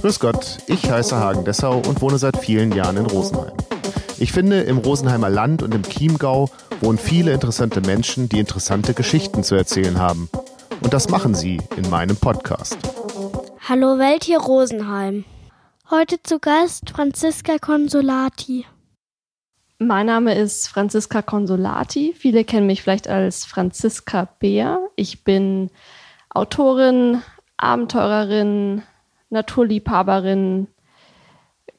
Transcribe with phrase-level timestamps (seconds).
[0.00, 3.52] Grüß Gott, ich heiße Hagen Dessau und wohne seit vielen Jahren in Rosenheim.
[4.18, 6.48] Ich finde, im Rosenheimer Land und im Chiemgau
[6.80, 10.28] wohnen viele interessante Menschen, die interessante Geschichten zu erzählen haben.
[10.80, 12.76] Und das machen sie in meinem Podcast.
[13.68, 15.24] Hallo Welt hier Rosenheim.
[15.90, 18.66] Heute zu Gast Franziska Consolati.
[19.78, 22.14] Mein Name ist Franziska Consolati.
[22.16, 24.78] Viele kennen mich vielleicht als Franziska Beer.
[24.96, 25.70] Ich bin
[26.30, 27.22] Autorin,
[27.56, 28.82] Abenteurerin,
[29.32, 30.68] Naturliebhaberin.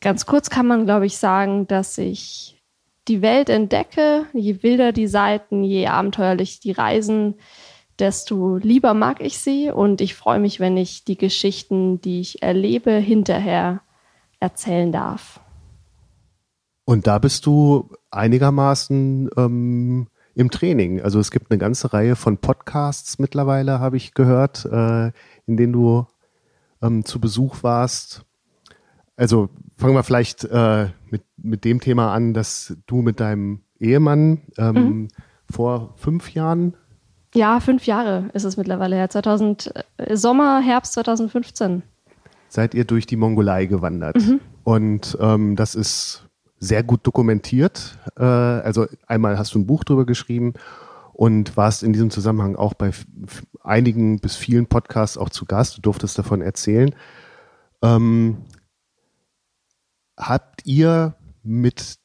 [0.02, 2.62] Ganz kurz kann man, glaube ich, sagen, dass ich
[3.08, 4.26] die Welt entdecke.
[4.34, 7.36] Je wilder die Seiten, je abenteuerlich die Reisen,
[8.00, 9.72] desto lieber mag ich sie.
[9.72, 13.82] Und ich freue mich, wenn ich die Geschichten, die ich erlebe, hinterher
[14.40, 15.40] erzählen darf.
[16.85, 21.02] Und da bist du einigermaßen ähm, im Training.
[21.02, 25.12] Also es gibt eine ganze Reihe von Podcasts mittlerweile, habe ich gehört, äh,
[25.46, 26.05] in denen du
[26.84, 28.23] ähm, zu Besuch warst.
[29.16, 34.41] Also fangen wir vielleicht äh, mit, mit dem Thema an, dass du mit deinem Ehemann
[34.57, 35.07] ähm, mhm.
[35.49, 36.76] vor fünf Jahren.
[37.34, 39.10] Ja, fünf Jahre ist es mittlerweile her.
[39.10, 41.84] 2000, äh, Sommer, Herbst 2015.
[42.49, 44.16] Seid ihr durch die Mongolei gewandert.
[44.16, 44.40] Mhm.
[44.63, 46.27] Und ähm, das ist
[46.60, 47.98] sehr gut dokumentiert.
[48.18, 50.54] Äh, also einmal hast du ein Buch drüber geschrieben
[51.14, 52.92] und warst in diesem Zusammenhang auch bei
[53.62, 55.78] einigen bis vielen Podcasts auch zu Gast.
[55.78, 56.94] Du durftest davon erzählen.
[57.82, 58.38] Ähm,
[60.18, 62.00] habt ihr mit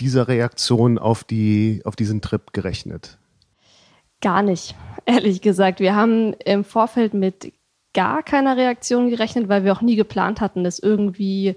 [0.00, 3.18] dieser Reaktion auf die auf diesen Trip gerechnet?
[4.20, 4.74] Gar nicht,
[5.06, 5.80] ehrlich gesagt.
[5.80, 7.52] Wir haben im Vorfeld mit
[7.94, 11.56] gar keiner Reaktion gerechnet, weil wir auch nie geplant hatten, das irgendwie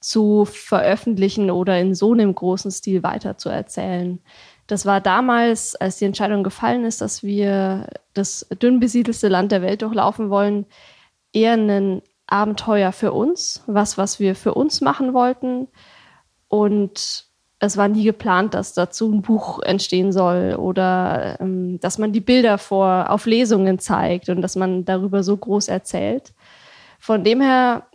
[0.00, 4.18] zu veröffentlichen oder in so einem großen Stil weiterzuerzählen.
[4.66, 9.62] Das war damals, als die Entscheidung gefallen ist, dass wir das dünn besiedelste Land der
[9.62, 10.66] Welt durchlaufen wollen,
[11.32, 15.68] eher ein Abenteuer für uns, was, was wir für uns machen wollten.
[16.48, 17.26] Und
[17.58, 22.20] es war nie geplant, dass dazu ein Buch entstehen soll oder ähm, dass man die
[22.20, 26.32] Bilder vor auf Lesungen zeigt und dass man darüber so groß erzählt.
[26.98, 27.86] Von dem her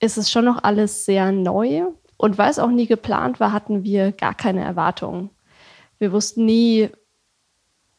[0.00, 1.86] ist es schon noch alles sehr neu.
[2.18, 5.30] Und weil es auch nie geplant war, hatten wir gar keine Erwartungen.
[5.98, 6.90] Wir wussten nie,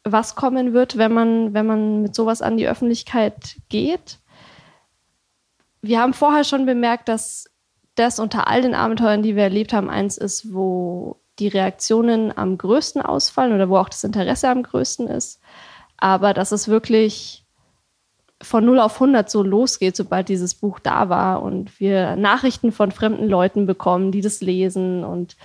[0.04, 4.18] was kommen wird, wenn man, wenn man mit sowas an die Öffentlichkeit geht.
[5.82, 7.46] Wir haben vorher schon bemerkt, dass
[7.94, 12.58] das unter all den Abenteuern, die wir erlebt haben, eins ist, wo die Reaktionen am
[12.58, 15.40] größten ausfallen oder wo auch das Interesse am größten ist.
[15.96, 17.44] Aber dass es wirklich
[18.40, 22.92] von 0 auf 100 so losgeht, sobald dieses Buch da war und wir Nachrichten von
[22.92, 25.36] fremden Leuten bekommen, die das lesen und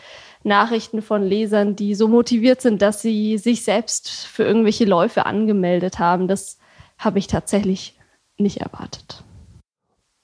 [0.44, 6.00] Nachrichten von Lesern, die so motiviert sind, dass sie sich selbst für irgendwelche Läufe angemeldet
[6.00, 6.28] haben.
[6.28, 6.58] Das
[6.98, 7.98] habe ich tatsächlich
[8.38, 9.24] nicht erwartet.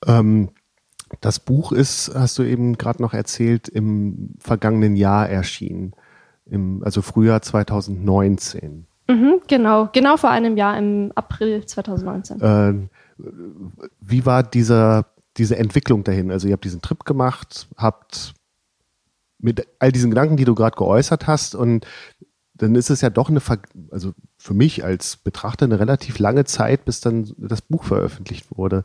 [0.05, 0.49] Ähm,
[1.21, 5.93] das Buch ist, hast du eben gerade noch erzählt, im vergangenen Jahr erschienen,
[6.45, 8.85] im, also Frühjahr 2019.
[9.07, 12.41] Mhm, genau, genau vor einem Jahr im April 2019.
[12.41, 12.89] Äh,
[13.99, 15.07] wie war dieser,
[15.37, 16.31] diese Entwicklung dahin?
[16.31, 18.33] Also ihr habt diesen Trip gemacht, habt
[19.39, 21.85] mit all diesen Gedanken, die du gerade geäußert hast und
[22.53, 23.41] dann ist es ja doch eine,
[23.89, 28.83] also für mich als Betrachter eine relativ lange Zeit, bis dann das Buch veröffentlicht wurde.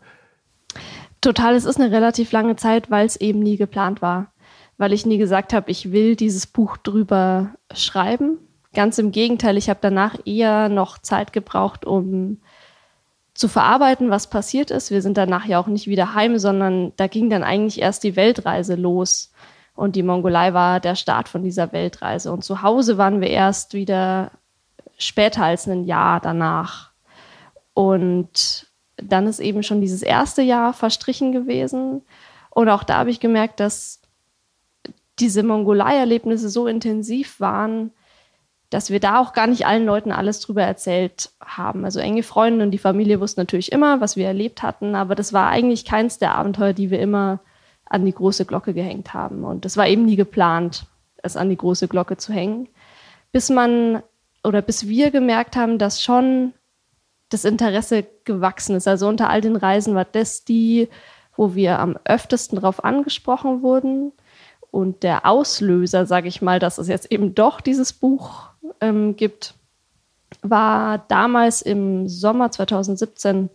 [1.21, 4.33] Total, es ist eine relativ lange Zeit, weil es eben nie geplant war.
[4.77, 8.39] Weil ich nie gesagt habe, ich will dieses Buch drüber schreiben,
[8.75, 12.39] Ganz im Gegenteil, ich habe danach eher noch Zeit gebraucht, um
[13.33, 14.91] zu verarbeiten, was passiert ist.
[14.91, 18.17] Wir sind danach ja auch nicht wieder heim, sondern da ging dann eigentlich erst die
[18.17, 19.33] Weltreise los.
[19.75, 22.33] Und die Mongolei war der Start von dieser Weltreise.
[22.33, 24.31] Und zu Hause waren wir erst wieder
[24.99, 26.91] später als ein Jahr danach.
[27.75, 32.03] Und dann ist eben schon dieses erste Jahr verstrichen gewesen.
[32.51, 34.01] Und auch da habe ich gemerkt, dass
[35.19, 37.91] diese Mongolei-Erlebnisse so intensiv waren,
[38.71, 41.85] dass wir da auch gar nicht allen Leuten alles drüber erzählt haben.
[41.85, 45.33] Also enge Freunde und die Familie wussten natürlich immer, was wir erlebt hatten, aber das
[45.33, 47.41] war eigentlich keins der Abenteuer, die wir immer
[47.87, 49.45] an die große Glocke gehängt haben.
[49.45, 50.87] Und das war eben nie geplant,
[51.23, 52.69] es an die große Glocke zu hängen,
[53.33, 54.03] bis man
[54.43, 56.53] oder bis wir gemerkt haben, dass schon
[57.31, 58.87] das Interesse gewachsen ist.
[58.87, 60.89] Also unter all den Reisen war das die,
[61.37, 64.13] wo wir am öftesten darauf angesprochen wurden.
[64.71, 68.49] Und der Auslöser, sage ich mal, dass es jetzt eben doch dieses Buch
[68.81, 69.55] ähm, gibt,
[70.43, 73.51] war damals im Sommer 2017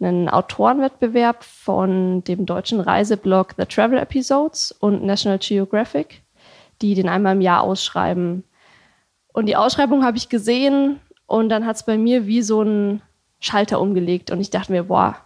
[0.00, 6.22] ein Autorenwettbewerb von dem deutschen Reiseblog The Travel Episodes und National Geographic,
[6.80, 8.44] die den einmal im Jahr ausschreiben.
[9.32, 13.02] Und die Ausschreibung habe ich gesehen und dann hat es bei mir wie so ein
[13.38, 15.16] Schalter umgelegt und ich dachte mir, boah,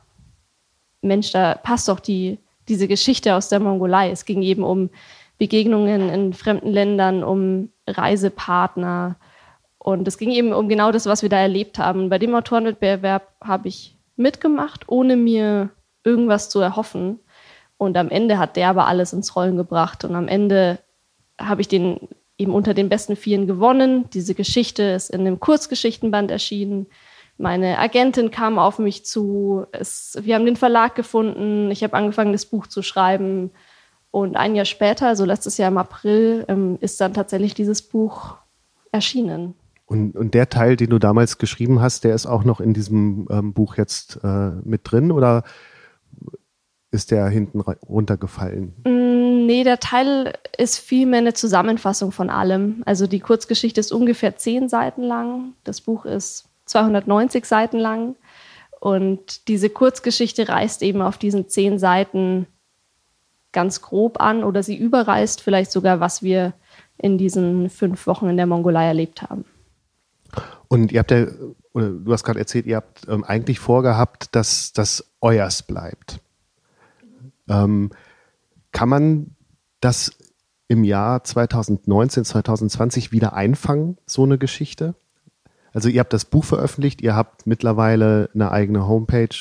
[1.01, 2.39] Mensch, da passt doch die
[2.69, 4.11] diese Geschichte aus der Mongolei.
[4.11, 4.91] Es ging eben um
[5.39, 9.17] Begegnungen in fremden Ländern, um Reisepartner.
[9.79, 12.09] Und es ging eben um genau das, was wir da erlebt haben.
[12.09, 15.71] Bei dem Autorenwettbewerb habe ich mitgemacht, ohne mir
[16.05, 17.21] irgendwas zu erhoffen.
[17.77, 20.05] Und am Ende hat der aber alles ins Rollen gebracht.
[20.05, 20.79] Und am Ende
[21.39, 22.09] habe ich den
[22.39, 24.09] eben unter den besten Vieren gewonnen.
[24.13, 26.87] Diese Geschichte ist in einem Kurzgeschichtenband erschienen.
[27.37, 29.67] Meine Agentin kam auf mich zu.
[29.73, 31.71] Es, wir haben den Verlag gefunden.
[31.71, 33.51] Ich habe angefangen, das Buch zu schreiben.
[34.11, 38.37] Und ein Jahr später, also letztes Jahr im April, ähm, ist dann tatsächlich dieses Buch
[38.93, 39.55] erschienen.
[39.95, 43.29] Und, und der Teil, den du damals geschrieben hast, der ist auch noch in diesem
[43.31, 45.45] ähm, Buch jetzt äh, mit drin oder
[46.91, 48.75] ist der hinten runtergefallen?
[48.85, 52.83] Mm, nee, der Teil ist vielmehr eine Zusammenfassung von allem.
[52.87, 55.53] Also die Kurzgeschichte ist ungefähr zehn Seiten lang.
[55.63, 58.17] Das Buch ist 290 Seiten lang.
[58.81, 62.49] Und diese Kurzgeschichte reißt eben auf diesen zehn Seiten
[63.53, 66.53] ganz grob an oder sie überreißt vielleicht sogar, was wir
[66.99, 69.45] in diesen fünf Wochen in der Mongolei erlebt haben.
[70.69, 71.27] Und ihr habt ja,
[71.73, 76.21] oder du hast gerade erzählt, ihr habt ähm, eigentlich vorgehabt, dass das euers bleibt.
[77.49, 77.91] Ähm,
[78.73, 79.37] kann man
[79.81, 80.13] das
[80.69, 84.95] im Jahr 2019, 2020 wieder einfangen, so eine Geschichte?
[85.73, 89.37] Also ihr habt das Buch veröffentlicht, ihr habt mittlerweile eine eigene Homepage,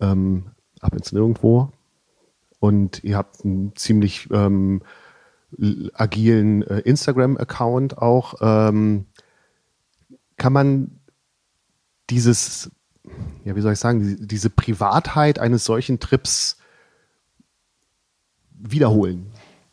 [0.00, 0.50] ähm,
[0.80, 1.72] ab ins Nirgendwo.
[2.58, 4.82] Und ihr habt einen ziemlich ähm,
[5.94, 8.34] agilen äh, Instagram-Account auch.
[8.40, 9.06] Ähm,
[10.40, 10.90] kann man
[12.08, 12.70] dieses,
[13.44, 16.56] ja, wie soll ich sagen, diese, Privatheit eines solchen Trips
[18.54, 19.30] wiederholen?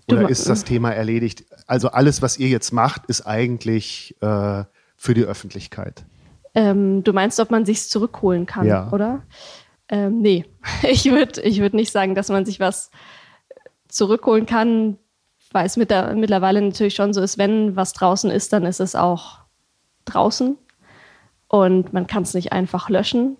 [0.09, 1.45] Oder ist das Thema erledigt?
[1.67, 4.65] Also alles, was ihr jetzt macht, ist eigentlich äh,
[4.97, 6.05] für die Öffentlichkeit.
[6.53, 8.91] Ähm, du meinst, ob man sich zurückholen kann, ja.
[8.91, 9.23] oder?
[9.87, 10.45] Ähm, nee,
[10.83, 12.91] ich würde ich würd nicht sagen, dass man sich was
[13.87, 14.97] zurückholen kann,
[15.53, 18.81] weil es mit der, mittlerweile natürlich schon so ist, wenn was draußen ist, dann ist
[18.81, 19.46] es auch
[20.13, 20.57] draußen
[21.47, 23.37] und man kann es nicht einfach löschen.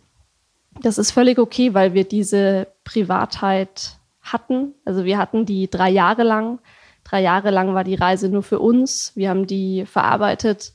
[0.81, 4.73] Das ist völlig okay, weil wir diese Privatheit hatten.
[4.85, 6.59] Also wir hatten die drei Jahre lang.
[7.03, 9.13] Drei Jahre lang war die Reise nur für uns.
[9.15, 10.73] Wir haben die verarbeitet,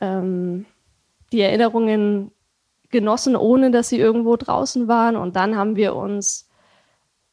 [0.00, 0.66] ähm,
[1.32, 2.32] die Erinnerungen
[2.90, 5.16] genossen, ohne dass sie irgendwo draußen waren.
[5.16, 6.48] Und dann haben wir uns,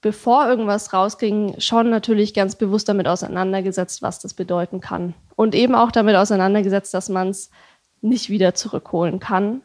[0.01, 5.13] bevor irgendwas rausging, schon natürlich ganz bewusst damit auseinandergesetzt, was das bedeuten kann.
[5.37, 7.51] Und eben auch damit auseinandergesetzt, dass man es
[8.01, 9.61] nicht wieder zurückholen kann.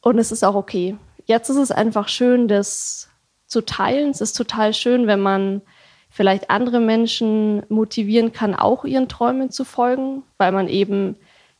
[0.00, 0.96] Und es ist auch okay.
[1.26, 3.10] Jetzt ist es einfach schön, das
[3.46, 4.10] zu teilen.
[4.10, 5.60] Es ist total schön, wenn man
[6.08, 11.16] vielleicht andere Menschen motivieren kann, auch ihren Träumen zu folgen, weil man eben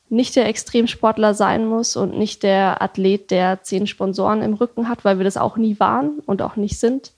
[0.08, 5.04] nicht der Extremsportler sein muss und nicht der Athlet, der zehn Sponsoren im Rücken hat,
[5.04, 7.12] weil wir das auch nie waren und auch nicht sind.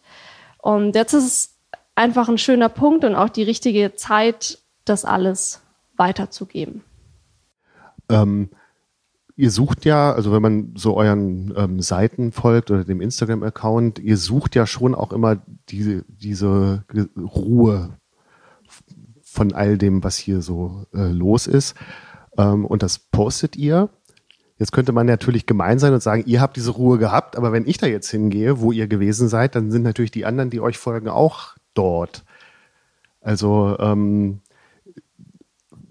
[0.56, 1.58] Und jetzt ist es
[1.94, 5.60] einfach ein schöner Punkt und auch die richtige Zeit, das alles
[5.96, 6.82] weiterzugeben.
[8.08, 8.50] Ähm,
[9.36, 14.16] ihr sucht ja, also wenn man so euren ähm, Seiten folgt oder dem Instagram-Account, ihr
[14.16, 15.36] sucht ja schon auch immer
[15.68, 16.84] diese, diese
[17.16, 17.98] Ruhe
[19.22, 21.74] von all dem, was hier so äh, los ist.
[22.38, 23.90] Ähm, und das postet ihr.
[24.58, 27.66] Jetzt könnte man natürlich gemein sein und sagen, ihr habt diese Ruhe gehabt, aber wenn
[27.66, 30.78] ich da jetzt hingehe, wo ihr gewesen seid, dann sind natürlich die anderen, die euch
[30.78, 32.24] folgen, auch dort.
[33.20, 34.40] Also ähm,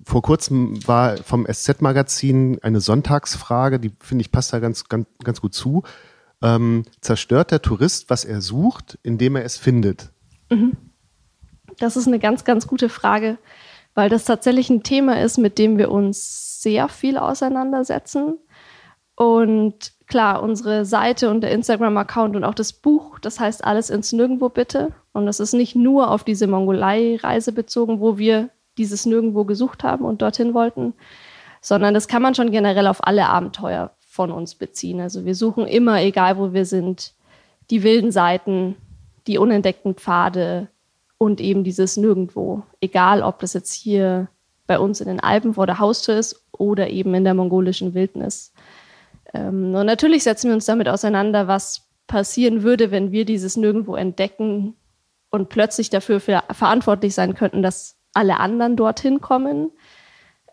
[0.05, 5.41] vor kurzem war vom SZ-Magazin eine Sonntagsfrage, die finde ich passt da ganz, ganz, ganz
[5.41, 5.83] gut zu.
[6.41, 10.11] Ähm, zerstört der Tourist, was er sucht, indem er es findet?
[10.49, 10.77] Mhm.
[11.79, 13.37] Das ist eine ganz, ganz gute Frage
[13.95, 18.37] weil das tatsächlich ein Thema ist, mit dem wir uns sehr viel auseinandersetzen.
[19.15, 24.11] Und klar, unsere Seite und der Instagram-Account und auch das Buch, das heißt alles ins
[24.11, 24.91] Nirgendwo bitte.
[25.13, 30.05] Und das ist nicht nur auf diese Mongolei-Reise bezogen, wo wir dieses Nirgendwo gesucht haben
[30.05, 30.93] und dorthin wollten,
[31.61, 34.99] sondern das kann man schon generell auf alle Abenteuer von uns beziehen.
[35.01, 37.13] Also wir suchen immer, egal wo wir sind,
[37.69, 38.75] die wilden Seiten,
[39.27, 40.69] die unentdeckten Pfade,
[41.17, 42.63] und eben dieses Nirgendwo.
[42.81, 44.27] Egal, ob das jetzt hier
[44.67, 48.53] bei uns in den Alpen vor der Haustür ist oder eben in der mongolischen Wildnis.
[49.33, 53.95] Ähm, und natürlich setzen wir uns damit auseinander, was passieren würde, wenn wir dieses Nirgendwo
[53.95, 54.75] entdecken
[55.29, 59.71] und plötzlich dafür verantwortlich sein könnten, dass alle anderen dorthin kommen.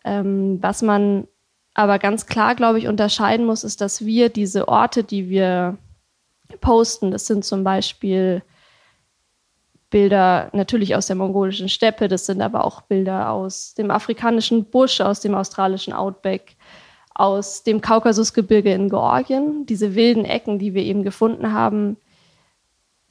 [0.04, 1.26] Ähm, was man
[1.74, 5.78] aber ganz klar, glaube ich, unterscheiden muss, ist, dass wir diese Orte, die wir
[6.60, 8.42] posten, das sind zum Beispiel
[9.88, 15.00] Bilder natürlich aus der mongolischen Steppe, das sind aber auch Bilder aus dem afrikanischen Busch,
[15.00, 16.56] aus dem australischen Outback,
[17.14, 19.66] aus dem Kaukasusgebirge in Georgien.
[19.66, 21.98] Diese wilden Ecken, die wir eben gefunden haben,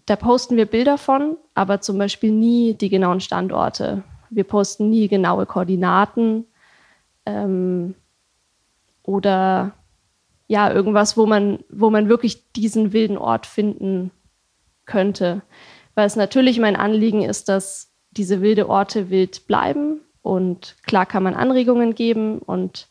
[0.08, 4.04] da posten wir Bilder von, aber zum Beispiel nie die genauen Standorte.
[4.32, 6.46] Wir posten nie genaue Koordinaten
[7.26, 7.94] ähm,
[9.04, 9.74] oder
[10.48, 14.12] ja, irgendwas, wo man, wo man wirklich diesen wilden Ort finden
[14.86, 15.44] könnte.
[15.96, 21.24] Weil es natürlich mein Anliegen ist, dass diese wilde Orte wild bleiben und klar kann
[21.24, 22.88] man Anregungen geben und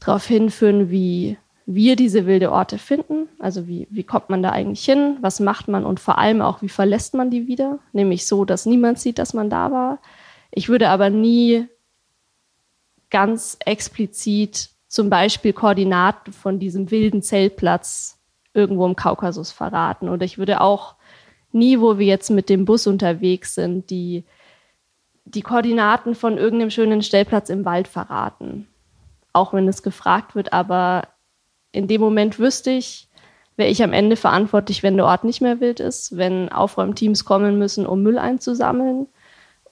[0.00, 3.28] darauf hinführen, wie wir diese wilde Orte finden.
[3.38, 5.18] Also wie, wie kommt man da eigentlich hin?
[5.20, 5.84] Was macht man?
[5.84, 7.78] Und vor allem auch, wie verlässt man die wieder?
[7.92, 9.98] Nämlich so, dass niemand sieht, dass man da war.
[10.52, 11.66] Ich würde aber nie
[13.10, 18.18] ganz explizit zum Beispiel Koordinaten von diesem wilden Zeltplatz
[18.54, 20.08] irgendwo im Kaukasus verraten.
[20.10, 20.96] Oder ich würde auch
[21.50, 24.24] nie, wo wir jetzt mit dem Bus unterwegs sind, die,
[25.24, 28.68] die Koordinaten von irgendeinem schönen Stellplatz im Wald verraten.
[29.32, 31.08] Auch wenn es gefragt wird, aber
[31.72, 33.08] in dem Moment wüsste ich,
[33.56, 37.58] wäre ich am Ende verantwortlich, wenn der Ort nicht mehr wild ist, wenn Aufräumteams kommen
[37.58, 39.06] müssen, um Müll einzusammeln.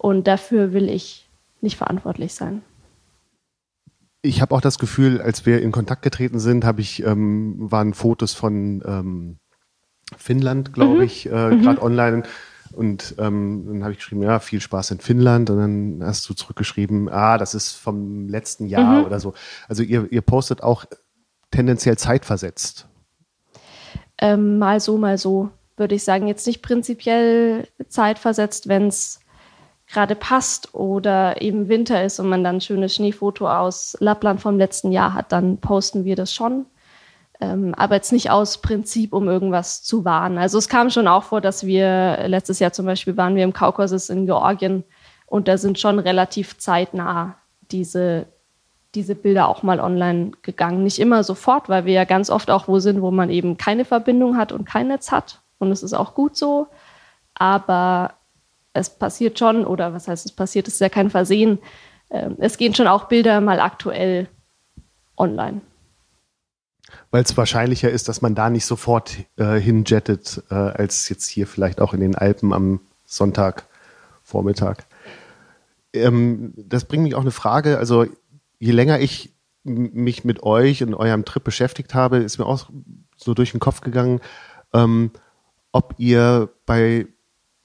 [0.00, 1.28] Und dafür will ich
[1.60, 2.62] nicht verantwortlich sein.
[4.22, 7.92] Ich habe auch das Gefühl, als wir in Kontakt getreten sind, habe ich ähm, waren
[7.92, 9.36] Fotos von ähm,
[10.16, 11.00] Finnland, glaube mhm.
[11.02, 11.60] ich, äh, mhm.
[11.60, 12.22] gerade online.
[12.72, 15.50] Und ähm, dann habe ich geschrieben, ja, viel Spaß in Finnland.
[15.50, 19.04] Und dann hast du zurückgeschrieben, ah, das ist vom letzten Jahr mhm.
[19.04, 19.34] oder so.
[19.68, 20.86] Also ihr, ihr postet auch
[21.50, 22.88] tendenziell zeitversetzt.
[24.16, 26.26] Ähm, mal so, mal so, würde ich sagen.
[26.26, 29.19] Jetzt nicht prinzipiell zeitversetzt, wenn es
[29.92, 34.56] gerade passt oder eben Winter ist und man dann ein schönes Schneefoto aus Lappland vom
[34.58, 36.66] letzten Jahr hat, dann posten wir das schon.
[37.40, 40.38] Ähm, aber jetzt nicht aus Prinzip, um irgendwas zu warnen.
[40.38, 43.52] Also es kam schon auch vor, dass wir letztes Jahr zum Beispiel waren wir im
[43.52, 44.84] Kaukasus in Georgien
[45.26, 47.36] und da sind schon relativ zeitnah
[47.70, 48.26] diese,
[48.94, 50.84] diese Bilder auch mal online gegangen.
[50.84, 53.84] Nicht immer sofort, weil wir ja ganz oft auch wo sind, wo man eben keine
[53.84, 55.40] Verbindung hat und kein Netz hat.
[55.58, 56.66] Und es ist auch gut so.
[57.34, 58.14] Aber
[58.72, 61.58] es passiert schon, oder was heißt es passiert, es ist ja kein Versehen.
[62.10, 64.28] Ähm, es gehen schon auch Bilder mal aktuell
[65.16, 65.60] online
[67.10, 71.46] weil es wahrscheinlicher ist, dass man da nicht sofort äh, hinjettet, äh, als jetzt hier
[71.46, 74.84] vielleicht auch in den Alpen am Sonntagvormittag.
[75.92, 77.78] Ähm, das bringt mich auch eine Frage.
[77.78, 78.06] Also
[78.58, 82.70] je länger ich mich mit euch und eurem Trip beschäftigt habe, ist mir auch
[83.16, 84.20] so durch den Kopf gegangen,
[84.72, 85.10] ähm,
[85.72, 87.06] ob ihr bei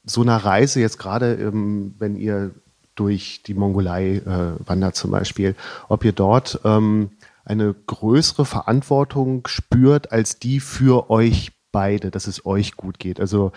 [0.06, 2.52] so einer Reise jetzt gerade, ähm, wenn ihr
[2.96, 5.56] durch die Mongolei äh, wandert zum Beispiel,
[5.90, 7.12] ob ihr dort ähm,
[7.44, 13.20] eine größere Verantwortung spürt als die für euch beide, dass es euch gut geht.
[13.20, 13.52] Also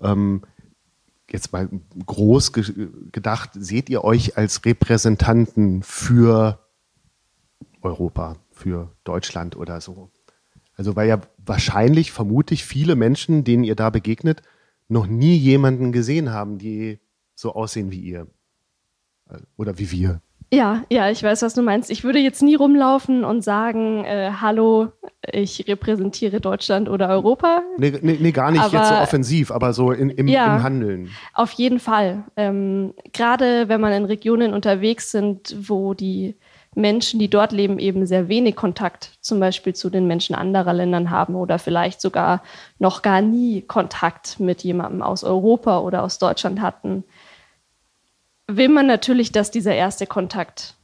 [0.00, 0.42] ähm,
[1.30, 1.68] jetzt mal
[2.06, 6.60] groß ge gedacht, seht ihr euch als Repräsentanten für
[7.82, 10.10] Europa, für Deutschland oder so?
[10.76, 14.42] Also weil ja wahrscheinlich, vermutlich viele Menschen, denen ihr da begegnet,
[14.88, 16.98] noch nie jemanden gesehen haben, die
[17.34, 18.26] so aussehen wie ihr.
[19.56, 20.20] Oder wie wir.
[20.52, 21.90] Ja, ja, ich weiß, was du meinst.
[21.90, 24.92] Ich würde jetzt nie rumlaufen und sagen, äh, hallo,
[25.32, 27.62] ich repräsentiere Deutschland oder Europa.
[27.78, 30.62] Nee, nee, nee gar nicht aber, jetzt so offensiv, aber so in, im, ja, im
[30.62, 31.10] Handeln.
[31.32, 32.24] Auf jeden Fall.
[32.36, 36.36] Ähm, Gerade wenn man in Regionen unterwegs sind, wo die
[36.74, 41.10] Menschen, die dort leben, eben sehr wenig Kontakt zum Beispiel zu den Menschen anderer Ländern
[41.10, 42.42] haben oder vielleicht sogar
[42.78, 47.04] noch gar nie Kontakt mit jemandem aus Europa oder aus Deutschland hatten
[48.46, 50.74] will man natürlich, dass dieser erste Kontakt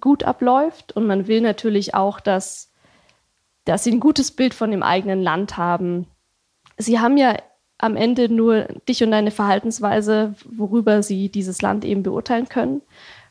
[0.00, 2.72] gut abläuft und man will natürlich auch, dass,
[3.64, 6.06] dass sie ein gutes Bild von dem eigenen Land haben.
[6.76, 7.36] Sie haben ja
[7.78, 12.82] am Ende nur dich und deine Verhaltensweise, worüber sie dieses Land eben beurteilen können.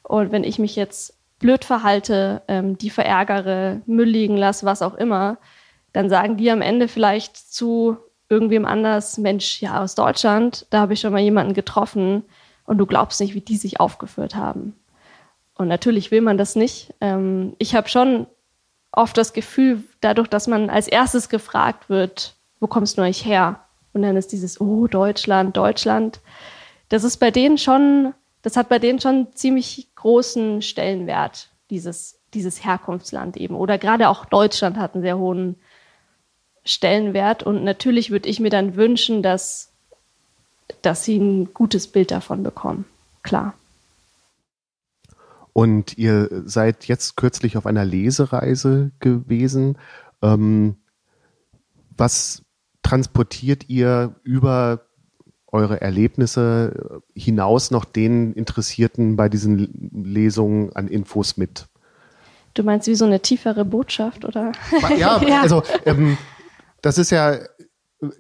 [0.02, 4.96] Und wenn ich mich jetzt blöd verhalte, ähm, die verärgere, Müll liegen lasse, was auch
[4.96, 5.38] immer,
[5.94, 7.98] dann sagen die am Ende vielleicht zu
[8.30, 12.24] irgendwem anders, Mensch, ja, aus Deutschland, da habe ich schon mal jemanden getroffen,
[12.70, 14.76] und du glaubst nicht, wie die sich aufgeführt haben.
[15.56, 16.94] Und natürlich will man das nicht.
[17.02, 18.28] Ähm, ich habe schon
[18.92, 23.62] oft das Gefühl, dadurch, dass man als erstes gefragt wird, wo kommst du eigentlich her?
[23.94, 26.22] Und dann ist dieses, oh, Deutschland, Deutschland.
[26.90, 32.64] Das ist bei denen schon, das hat bei denen schon ziemlich großen Stellenwert, dieses, dieses
[32.64, 33.56] Herkunftsland eben.
[33.56, 35.56] Oder gerade auch Deutschland hat einen sehr hohen
[36.64, 37.44] Stellenwert.
[37.44, 39.70] Und natürlich würde ich mir dann wünschen, dass
[40.82, 42.86] dass sie ein gutes Bild davon bekommen.
[43.24, 43.54] Klar.
[45.54, 49.78] Und ihr seid jetzt kürzlich auf einer Lesereise gewesen.
[50.22, 50.78] Ähm,
[51.98, 52.44] was
[52.82, 54.86] transportiert ihr über
[55.52, 61.68] eure Erlebnisse hinaus noch den Interessierten bei diesen Lesungen an Infos mit?
[62.54, 64.52] Du meinst wie so eine tiefere Botschaft, oder?
[64.98, 65.42] Ja, ja.
[65.42, 66.18] also ähm,
[66.82, 67.38] das ist ja,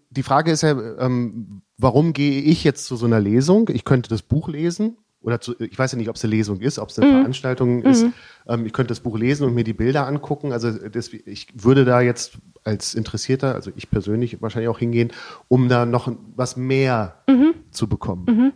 [0.09, 3.69] die Frage ist ja, ähm, warum gehe ich jetzt zu so einer Lesung?
[3.69, 6.61] Ich könnte das Buch lesen oder zu, ich weiß ja nicht, ob es eine Lesung
[6.61, 7.17] ist, ob es eine mhm.
[7.17, 8.03] Veranstaltung ist.
[8.03, 8.13] Mhm.
[8.47, 10.53] Ähm, ich könnte das Buch lesen und mir die Bilder angucken.
[10.53, 15.11] Also das, ich würde da jetzt als Interessierter, also ich persönlich wahrscheinlich auch hingehen,
[15.47, 17.53] um da noch was mehr mhm.
[17.71, 18.25] zu bekommen.
[18.27, 18.53] Mhm.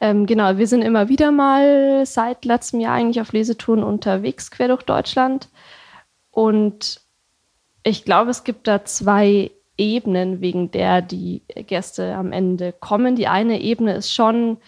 [0.00, 4.68] Ähm, genau, wir sind immer wieder mal seit letztem Jahr eigentlich auf Lesetouren unterwegs, quer
[4.68, 5.48] durch Deutschland.
[6.30, 7.00] Und
[7.82, 13.16] ich glaube, es gibt da zwei Ebenen, wegen der die Gäste am Ende kommen.
[13.16, 14.58] Die eine Ebene ist schon,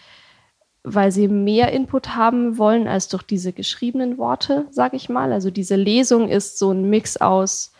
[0.82, 5.32] weil sie mehr Input haben wollen als durch diese geschriebenen Worte, sage ich mal.
[5.32, 7.72] Also diese Lesung ist so ein Mix aus,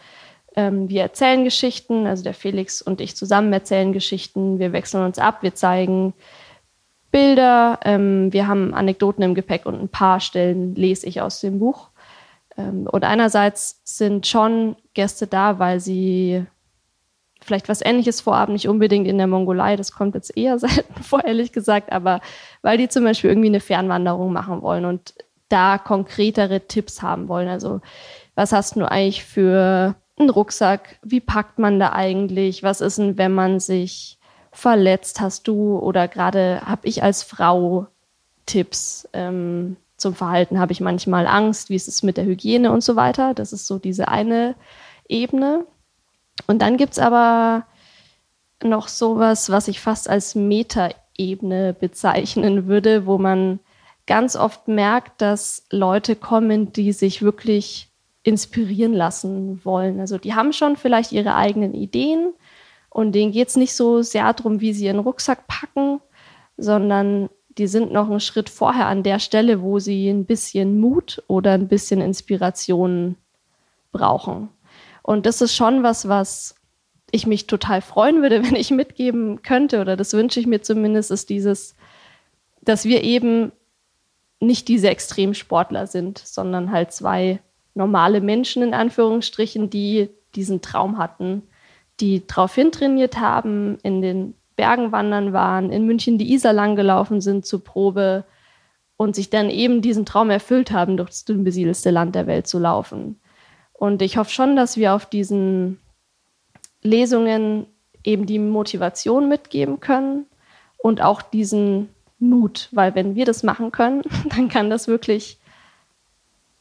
[0.57, 5.19] ähm, wir erzählen Geschichten, also der Felix und ich zusammen erzählen Geschichten, wir wechseln uns
[5.19, 6.13] ab, wir zeigen
[7.11, 11.59] Bilder, ähm, wir haben Anekdoten im Gepäck und ein paar Stellen lese ich aus dem
[11.59, 11.91] Buch.
[12.57, 16.45] Ähm, und einerseits sind schon Gäste da, weil sie
[17.41, 21.25] vielleicht was Ähnliches vorhaben, nicht unbedingt in der Mongolei, das kommt jetzt eher selten vor,
[21.25, 22.21] ehrlich gesagt, aber
[22.63, 25.15] weil die zum Beispiel irgendwie eine Fernwanderung machen wollen und
[25.49, 27.49] da konkretere Tipps haben wollen.
[27.49, 27.81] Also
[28.35, 30.99] was hast du eigentlich für einen Rucksack?
[31.03, 32.63] Wie packt man da eigentlich?
[32.63, 34.19] Was ist denn, wenn man sich
[34.53, 35.21] verletzt?
[35.21, 37.87] Hast du oder gerade habe ich als Frau
[38.47, 40.61] Tipps ähm, zum Verhalten?
[40.61, 41.69] Habe ich manchmal Angst?
[41.69, 43.35] Wie ist es mit der Hygiene und so weiter?
[43.35, 44.55] Das ist so diese eine
[45.09, 45.67] Ebene.
[46.47, 47.67] Und dann gibt es aber
[48.63, 53.61] noch sowas, was ich fast als Metaebene bezeichnen würde, wo man
[54.07, 57.89] ganz oft merkt, dass Leute kommen, die sich wirklich
[58.23, 60.01] inspirieren lassen wollen.
[60.01, 62.35] Also die haben schon vielleicht ihre eigenen Ideen
[62.91, 66.01] und denen geht es nicht so sehr darum, wie sie ihren Rucksack packen,
[66.57, 71.23] sondern die sind noch einen Schritt vorher an der Stelle, wo sie ein bisschen Mut
[71.27, 73.17] oder ein bisschen Inspiration
[73.93, 74.49] brauchen.
[75.11, 76.55] Und das ist schon was, was
[77.11, 81.11] ich mich total freuen würde, wenn ich mitgeben könnte, oder das wünsche ich mir zumindest,
[81.11, 81.75] ist dieses,
[82.63, 83.51] dass wir eben
[84.39, 87.41] nicht diese Extremsportler sind, sondern halt zwei
[87.75, 91.43] normale Menschen in Anführungsstrichen, die diesen Traum hatten,
[91.99, 97.21] die darauf hintrainiert haben, in den Bergen wandern waren, in München die Isar lang gelaufen
[97.21, 98.27] sind zur Probe
[98.97, 102.47] und sich dann eben diesen Traum erfüllt haben, durch das dünn besiedelste Land der Welt
[102.47, 103.20] zu laufen.
[103.81, 105.81] Und ich hoffe schon, dass wir auf diesen
[106.83, 107.65] Lesungen
[108.05, 110.27] eben die Motivation mitgeben können
[110.77, 111.89] und auch diesen
[112.19, 114.03] Mut, weil wenn wir das machen können,
[114.37, 115.39] dann kann das wirklich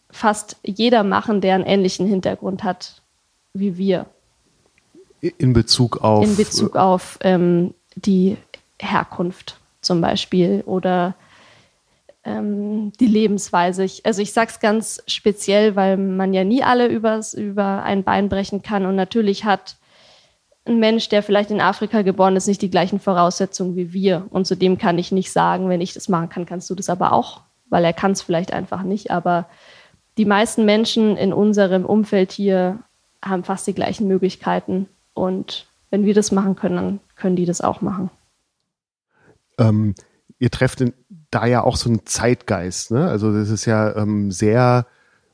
[0.09, 3.01] fast jeder machen, der einen ähnlichen Hintergrund hat
[3.53, 4.05] wie wir.
[5.19, 6.23] In Bezug auf?
[6.23, 8.37] In Bezug auf ähm, die
[8.79, 11.15] Herkunft zum Beispiel oder
[12.23, 13.83] ähm, die Lebensweise.
[13.83, 18.03] Ich, also ich sage es ganz speziell, weil man ja nie alle übers, über ein
[18.03, 18.85] Bein brechen kann.
[18.85, 19.77] Und natürlich hat
[20.65, 24.27] ein Mensch, der vielleicht in Afrika geboren ist, nicht die gleichen Voraussetzungen wie wir.
[24.29, 27.13] Und zudem kann ich nicht sagen, wenn ich das machen kann, kannst du das aber
[27.13, 29.11] auch, weil er kann es vielleicht einfach nicht.
[29.11, 29.47] Aber
[30.17, 32.79] die meisten Menschen in unserem Umfeld hier
[33.23, 34.87] haben fast die gleichen Möglichkeiten.
[35.13, 38.11] Und wenn wir das machen können, dann können die das auch machen.
[39.57, 39.95] Ähm,
[40.39, 40.93] ihr trefft in,
[41.29, 42.91] da ja auch so einen Zeitgeist.
[42.91, 43.07] Ne?
[43.07, 44.87] Also das ist ja ähm, sehr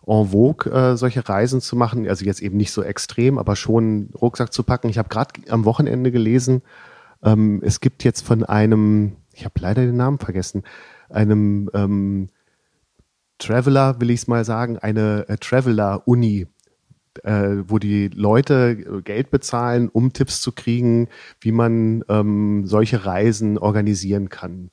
[0.05, 2.07] en vogue, äh, solche Reisen zu machen.
[2.07, 4.89] Also jetzt eben nicht so extrem, aber schon Rucksack zu packen.
[4.89, 6.61] Ich habe gerade am Wochenende gelesen,
[7.23, 10.63] ähm, es gibt jetzt von einem, ich habe leider den Namen vergessen,
[11.09, 12.29] einem ähm,
[13.37, 16.47] Traveler, will ich es mal sagen, eine äh, Traveler-Uni,
[17.23, 23.57] äh, wo die Leute Geld bezahlen, um Tipps zu kriegen, wie man ähm, solche Reisen
[23.57, 24.69] organisieren kann.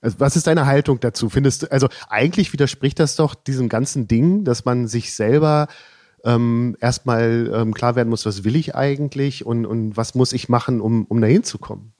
[0.00, 1.28] Also was ist deine Haltung dazu?
[1.28, 5.68] Findest du, also eigentlich widerspricht das doch diesem ganzen Ding, dass man sich selber
[6.24, 10.48] ähm, erstmal ähm, klar werden muss, was will ich eigentlich und, und was muss ich
[10.48, 11.92] machen, um, um dahin zu kommen?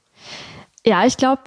[0.84, 1.42] Ja, ich glaube,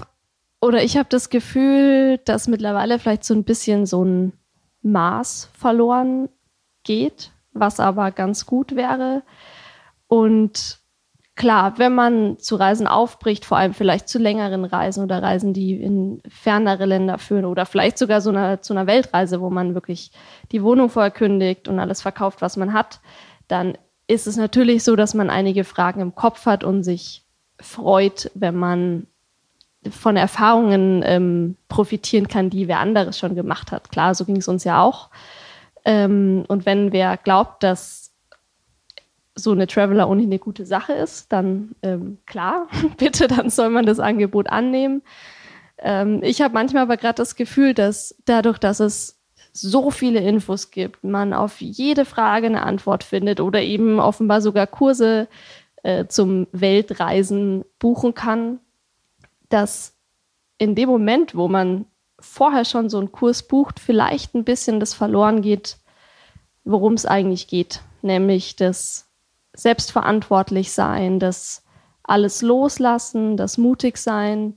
[0.61, 4.33] oder ich habe das Gefühl, dass mittlerweile vielleicht so ein bisschen so ein
[4.81, 6.29] Maß verloren
[6.83, 9.23] geht, was aber ganz gut wäre.
[10.07, 10.79] Und
[11.39, 15.73] klar, wenn man zu Reisen aufbricht, vor allem vielleicht zu längeren Reisen oder Reisen, die
[15.81, 20.11] in fernere Länder führen oder vielleicht sogar so eine, zu einer Weltreise, wo man wirklich
[20.51, 22.99] die Wohnung vorher kündigt und alles verkauft, was man hat,
[23.47, 27.23] dann ist es natürlich so, dass man einige Fragen im Kopf hat und sich
[27.57, 29.07] freut, wenn man
[29.89, 33.91] von Erfahrungen ähm, profitieren kann, die wer anderes schon gemacht hat.
[33.91, 35.09] Klar, so ging es uns ja auch.
[35.85, 38.08] Ähm, und wenn wer glaubt, dass
[39.39, 43.99] so eine Traveler-Uni eine gute Sache ist, dann ähm, klar, bitte, dann soll man das
[43.99, 45.01] Angebot annehmen.
[45.77, 49.19] Ähm, ich habe manchmal aber gerade das Gefühl, dass dadurch, dass es
[49.51, 54.67] so viele Infos gibt, man auf jede Frage eine Antwort findet oder eben offenbar sogar
[54.67, 55.27] Kurse
[55.83, 58.59] äh, zum Weltreisen buchen kann,
[59.49, 59.95] dass
[60.57, 61.85] in dem Moment, wo man
[62.19, 65.77] vorher schon so einen Kurs bucht, vielleicht ein bisschen das verloren geht,
[66.63, 69.08] worum es eigentlich geht, nämlich das
[69.59, 71.63] Selbstverantwortlichsein, das
[72.03, 74.55] alles loslassen, das mutig sein.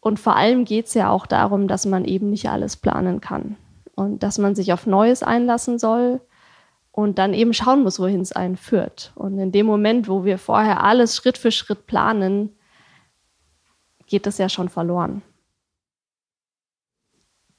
[0.00, 3.56] Und vor allem geht es ja auch darum, dass man eben nicht alles planen kann
[3.94, 6.20] und dass man sich auf Neues einlassen soll
[6.90, 9.12] und dann eben schauen muss, wohin es einen führt.
[9.14, 12.56] Und in dem Moment, wo wir vorher alles Schritt für Schritt planen,
[14.06, 15.22] geht das ja schon verloren.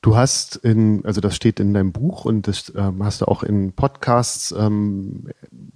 [0.04, 3.42] Du hast in, also das steht in deinem Buch und das ähm, hast du auch
[3.42, 5.30] in Podcasts ähm,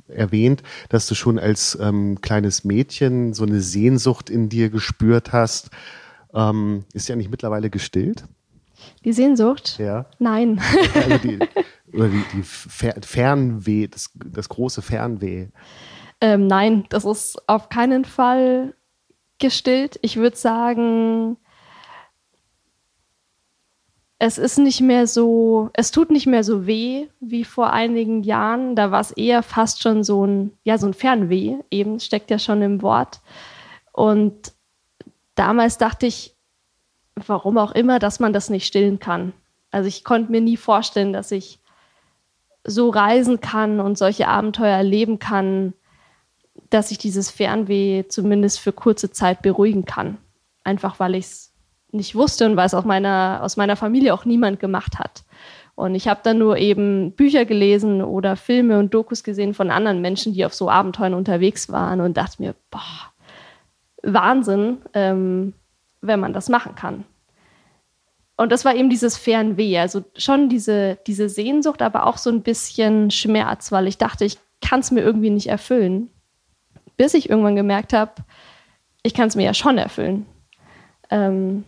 [0.09, 5.69] erwähnt, dass du schon als ähm, kleines Mädchen so eine Sehnsucht in dir gespürt hast.
[6.33, 8.25] Ähm, ist ja nicht mittlerweile gestillt?
[9.05, 9.79] Die Sehnsucht?
[9.79, 10.07] Ja.
[10.19, 10.59] Nein.
[10.93, 11.39] Also die,
[11.93, 15.47] oder die, die Fernweh, das, das große Fernweh.
[16.19, 18.73] Ähm, nein, das ist auf keinen Fall
[19.39, 19.97] gestillt.
[20.01, 21.37] Ich würde sagen,
[24.19, 28.75] es ist nicht mehr so, es tut nicht mehr so weh wie vor einigen Jahren.
[28.75, 32.39] Da war es eher fast schon so ein, ja, so ein Fernweh, eben steckt ja
[32.39, 33.21] schon im Wort.
[33.91, 34.53] Und
[35.35, 36.35] damals dachte ich,
[37.15, 39.33] warum auch immer, dass man das nicht stillen kann.
[39.69, 41.59] Also ich konnte mir nie vorstellen, dass ich
[42.63, 45.73] so reisen kann und solche Abenteuer erleben kann,
[46.69, 50.17] dass ich dieses Fernweh zumindest für kurze Zeit beruhigen kann.
[50.63, 51.46] Einfach weil ich es
[51.91, 55.23] nicht wusste und weil es auch meiner, aus meiner Familie auch niemand gemacht hat.
[55.75, 60.01] Und ich habe dann nur eben Bücher gelesen oder Filme und Dokus gesehen von anderen
[60.01, 63.11] Menschen, die auf so Abenteuern unterwegs waren und dachte mir, boah,
[64.01, 65.53] Wahnsinn, ähm,
[66.01, 67.03] wenn man das machen kann.
[68.37, 72.43] Und das war eben dieses Fernweh, also schon diese, diese Sehnsucht, aber auch so ein
[72.43, 76.09] bisschen Schmerz, weil ich dachte, ich kann es mir irgendwie nicht erfüllen.
[76.97, 78.13] Bis ich irgendwann gemerkt habe,
[79.03, 80.25] ich kann es mir ja schon erfüllen.
[81.09, 81.65] Ähm,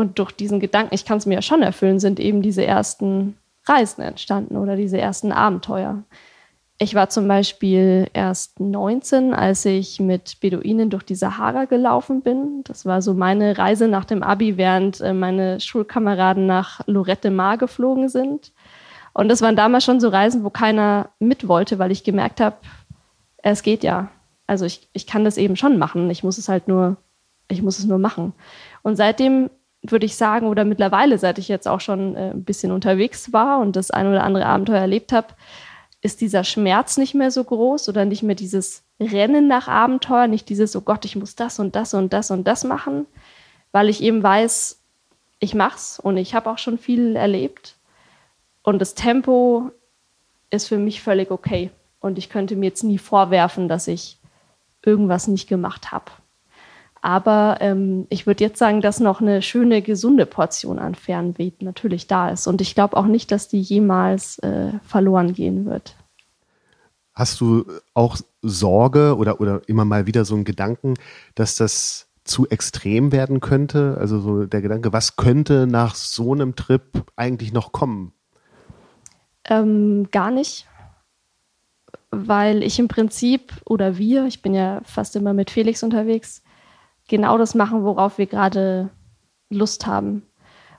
[0.00, 3.36] und durch diesen Gedanken, ich kann es mir ja schon erfüllen, sind eben diese ersten
[3.66, 6.02] Reisen entstanden oder diese ersten Abenteuer.
[6.82, 12.64] Ich war zum Beispiel erst 19, als ich mit Beduinen durch die Sahara gelaufen bin.
[12.64, 17.58] Das war so meine Reise nach dem Abi, während äh, meine Schulkameraden nach Lorette Mar
[17.58, 18.52] geflogen sind.
[19.12, 22.56] Und das waren damals schon so Reisen, wo keiner mit wollte, weil ich gemerkt habe,
[23.42, 24.08] es geht ja.
[24.46, 26.08] Also ich, ich kann das eben schon machen.
[26.08, 26.96] Ich muss es halt nur,
[27.48, 28.32] ich muss es nur machen.
[28.82, 29.50] Und seitdem
[29.82, 33.60] würde ich sagen, oder mittlerweile, seit ich jetzt auch schon äh, ein bisschen unterwegs war
[33.60, 35.28] und das ein oder andere Abenteuer erlebt habe,
[36.02, 40.48] ist dieser Schmerz nicht mehr so groß oder nicht mehr dieses Rennen nach Abenteuer, nicht
[40.48, 43.06] dieses, oh Gott, ich muss das und das und das und das machen,
[43.72, 44.80] weil ich eben weiß,
[45.38, 47.76] ich mach's und ich habe auch schon viel erlebt.
[48.62, 49.70] Und das Tempo
[50.50, 51.70] ist für mich völlig okay.
[52.00, 54.18] Und ich könnte mir jetzt nie vorwerfen, dass ich
[54.84, 56.10] irgendwas nicht gemacht habe.
[57.02, 62.06] Aber ähm, ich würde jetzt sagen, dass noch eine schöne, gesunde Portion an Fernweh natürlich
[62.06, 62.46] da ist.
[62.46, 65.96] Und ich glaube auch nicht, dass die jemals äh, verloren gehen wird.
[67.14, 70.94] Hast du auch Sorge oder, oder immer mal wieder so einen Gedanken,
[71.34, 73.96] dass das zu extrem werden könnte?
[73.98, 78.12] Also so der Gedanke, was könnte nach so einem Trip eigentlich noch kommen?
[79.44, 80.66] Ähm, gar nicht.
[82.10, 86.42] Weil ich im Prinzip oder wir, ich bin ja fast immer mit Felix unterwegs,
[87.10, 88.88] genau das machen, worauf wir gerade
[89.50, 90.22] Lust haben.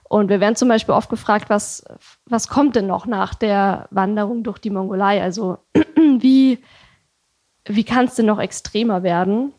[0.08, 1.84] Und wir werden zum Beispiel oft gefragt, was,
[2.26, 5.22] was kommt denn noch nach der Wanderung durch die Mongolei?
[5.22, 5.58] Also
[6.18, 6.58] wie,
[7.66, 9.52] wie kann es denn noch extremer werden?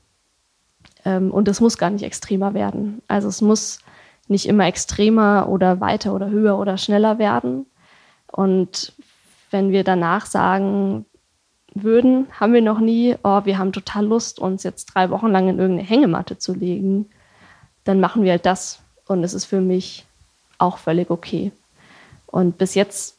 [1.06, 3.02] Ähm, und es muss gar nicht extremer werden.
[3.08, 3.80] Also es muss
[4.28, 7.66] nicht immer extremer oder weiter oder höher oder schneller werden.
[8.32, 8.94] Und
[9.52, 11.06] wenn wir danach sagen,
[11.76, 15.50] würden, haben wir noch nie, oh, wir haben total Lust, uns jetzt drei Wochen lang
[15.50, 17.10] in irgendeine Hängematte zu legen.
[17.84, 18.82] Dann machen wir halt das.
[19.08, 20.06] Und es ist für mich
[20.58, 21.52] auch völlig okay.
[22.28, 23.18] Und bis jetzt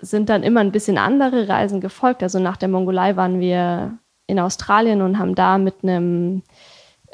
[0.00, 2.22] sind dann immer ein bisschen andere Reisen gefolgt.
[2.22, 6.42] Also nach der Mongolei waren wir in Australien und haben da mit einem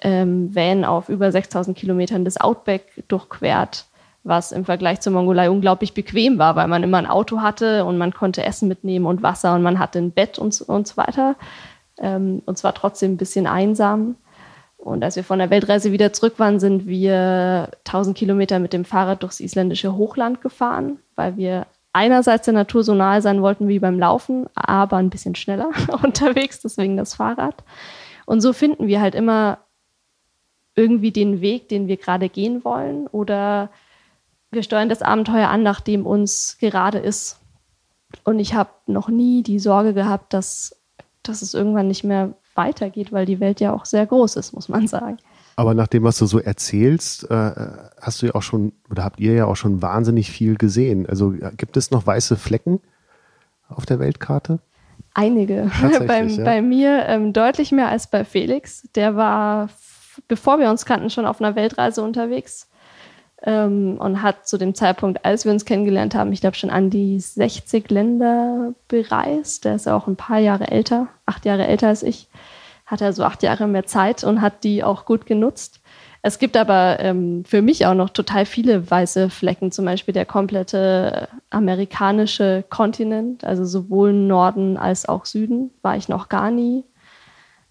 [0.02, 3.86] ähm, Van auf über 6000 Kilometern das Outback durchquert
[4.26, 7.96] was im Vergleich zur Mongolei unglaublich bequem war, weil man immer ein Auto hatte und
[7.98, 11.36] man konnte Essen mitnehmen und Wasser und man hatte ein Bett und, und so weiter.
[11.98, 14.16] Ähm, und zwar trotzdem ein bisschen einsam.
[14.76, 18.84] Und als wir von der Weltreise wieder zurück waren, sind wir 1000 Kilometer mit dem
[18.84, 23.78] Fahrrad durchs isländische Hochland gefahren, weil wir einerseits der Natur so nahe sein wollten wie
[23.78, 25.70] beim Laufen, aber ein bisschen schneller
[26.02, 27.64] unterwegs, deswegen das Fahrrad.
[28.26, 29.58] Und so finden wir halt immer
[30.74, 33.70] irgendwie den Weg, den wir gerade gehen wollen oder
[34.50, 37.40] wir steuern das Abenteuer an, nachdem uns gerade ist.
[38.24, 40.76] Und ich habe noch nie die Sorge gehabt, dass,
[41.22, 44.68] dass es irgendwann nicht mehr weitergeht, weil die Welt ja auch sehr groß ist, muss
[44.68, 45.18] man sagen.
[45.56, 47.50] Aber nach dem, was du so erzählst, äh,
[48.00, 51.06] hast du ja auch schon, oder habt ihr ja auch schon wahnsinnig viel gesehen.
[51.06, 52.80] Also gibt es noch weiße Flecken
[53.68, 54.60] auf der Weltkarte?
[55.14, 55.70] Einige.
[56.06, 56.44] bei, ja.
[56.44, 58.86] bei mir ähm, deutlich mehr als bei Felix.
[58.94, 59.70] Der war,
[60.28, 62.68] bevor wir uns kannten, schon auf einer Weltreise unterwegs
[63.42, 66.90] ähm, und hat zu dem Zeitpunkt, als wir uns kennengelernt haben, ich glaube schon an
[66.90, 69.64] die 60 Länder bereist.
[69.64, 72.28] Der ist auch ein paar Jahre älter, acht Jahre älter als ich
[72.86, 75.80] hat er so acht Jahre mehr Zeit und hat die auch gut genutzt.
[76.22, 80.24] Es gibt aber ähm, für mich auch noch total viele weiße Flecken, zum Beispiel der
[80.24, 86.84] komplette amerikanische Kontinent, also sowohl Norden als auch Süden, war ich noch gar nie.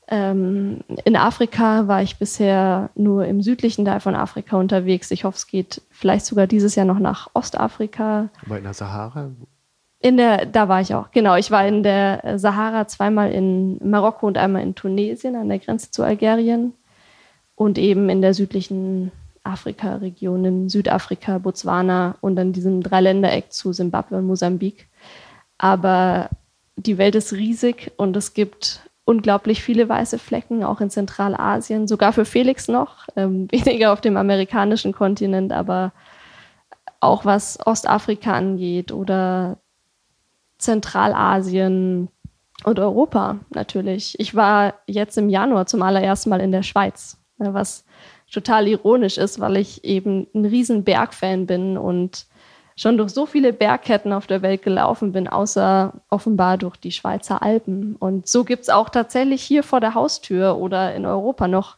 [0.08, 5.10] Ähm, in Afrika war ich bisher nur im südlichen Teil von Afrika unterwegs.
[5.12, 8.30] Ich hoffe, es geht vielleicht sogar dieses Jahr noch nach Ostafrika.
[8.46, 9.32] Aber in der Sahara?
[10.00, 11.36] In der, da war ich auch, genau.
[11.36, 15.90] Ich war in der Sahara zweimal in Marokko und einmal in Tunesien an der Grenze
[15.90, 16.74] zu Algerien
[17.56, 19.12] und eben in der südlichen
[19.44, 24.88] Afrika-Region, in Südafrika, Botswana und dann diesem Dreiländereck zu Simbabwe und Mosambik.
[25.58, 26.30] Aber
[26.76, 32.12] die Welt ist riesig und es gibt unglaublich viele weiße Flecken, auch in Zentralasien, sogar
[32.12, 35.94] für Felix noch, ähm, weniger auf dem amerikanischen Kontinent, aber
[37.00, 39.58] auch was Ostafrika angeht oder
[40.58, 42.10] Zentralasien
[42.64, 44.20] und Europa natürlich.
[44.20, 47.86] Ich war jetzt im Januar zum allerersten Mal in der Schweiz, ne, was
[48.32, 52.26] total ironisch ist, weil ich eben ein riesen Bergfan bin und
[52.78, 57.42] schon durch so viele Bergketten auf der Welt gelaufen bin, außer offenbar durch die Schweizer
[57.42, 57.96] Alpen.
[57.96, 61.78] Und so gibt es auch tatsächlich hier vor der Haustür oder in Europa noch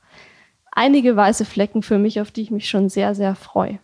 [0.72, 3.80] einige weiße Flecken für mich, auf die ich mich schon sehr, sehr freue.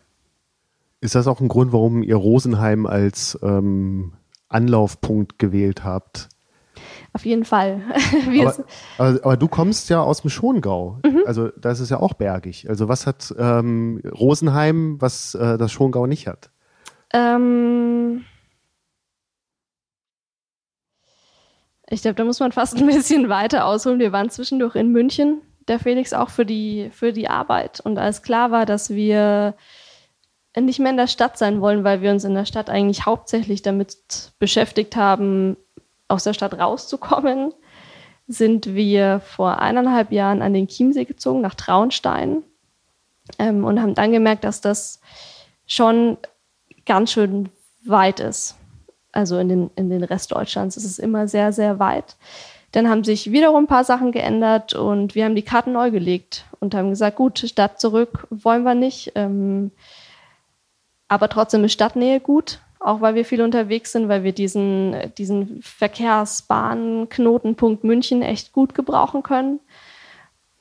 [1.02, 4.14] Ist das auch ein Grund, warum ihr Rosenheim als ähm,
[4.54, 6.30] Anlaufpunkt gewählt habt.
[7.12, 7.82] Auf jeden Fall.
[8.40, 8.56] aber,
[8.98, 11.00] aber, aber, du kommst ja aus dem Schongau.
[11.06, 11.22] Mhm.
[11.26, 12.68] Also da ist es ja auch bergig.
[12.70, 16.50] Also was hat ähm, Rosenheim, was äh, das Schongau nicht hat?
[17.14, 18.26] Ähm
[21.90, 24.00] ich glaube, da muss man fast ein bisschen weiter ausholen.
[24.00, 27.80] Wir waren zwischendurch in München, der Felix auch für die, für die Arbeit.
[27.80, 29.56] Und als klar war, dass wir
[30.60, 33.62] nicht mehr in der Stadt sein wollen, weil wir uns in der Stadt eigentlich hauptsächlich
[33.62, 33.98] damit
[34.40, 35.58] beschäftigt haben,
[36.08, 37.54] aus der Stadt rauszukommen,
[38.28, 42.44] sind wir vor eineinhalb Jahren an den Chiemsee gezogen, nach Traunstein,
[43.40, 45.02] ähm, und haben dann gemerkt, dass das
[45.66, 46.18] schon
[46.86, 47.50] ganz schön
[47.86, 48.58] weit ist.
[49.12, 52.16] Also in den, in den Rest Deutschlands ist es immer sehr, sehr weit.
[52.72, 56.46] Dann haben sich wiederum ein paar Sachen geändert und wir haben die Karten neu gelegt
[56.60, 59.12] und haben gesagt, gut, Stadt zurück wollen wir nicht.
[59.14, 59.70] Ähm,
[61.08, 65.62] aber trotzdem ist Stadtnähe gut, auch weil wir viel unterwegs sind, weil wir diesen, diesen
[65.62, 69.60] Verkehrsbahnknotenpunkt München echt gut gebrauchen können.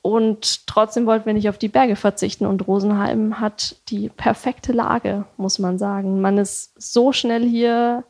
[0.03, 2.45] Und trotzdem wollten wir nicht auf die Berge verzichten.
[2.45, 6.19] Und Rosenheim hat die perfekte Lage, muss man sagen.
[6.19, 8.03] Man ist so schnell hier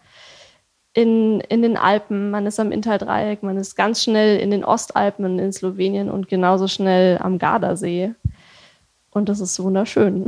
[0.94, 5.38] in, in den Alpen, man ist am Inntal-Dreieck, man ist ganz schnell in den Ostalpen
[5.38, 8.16] in Slowenien und genauso schnell am Gardasee.
[9.12, 10.26] Und das ist wunderschön.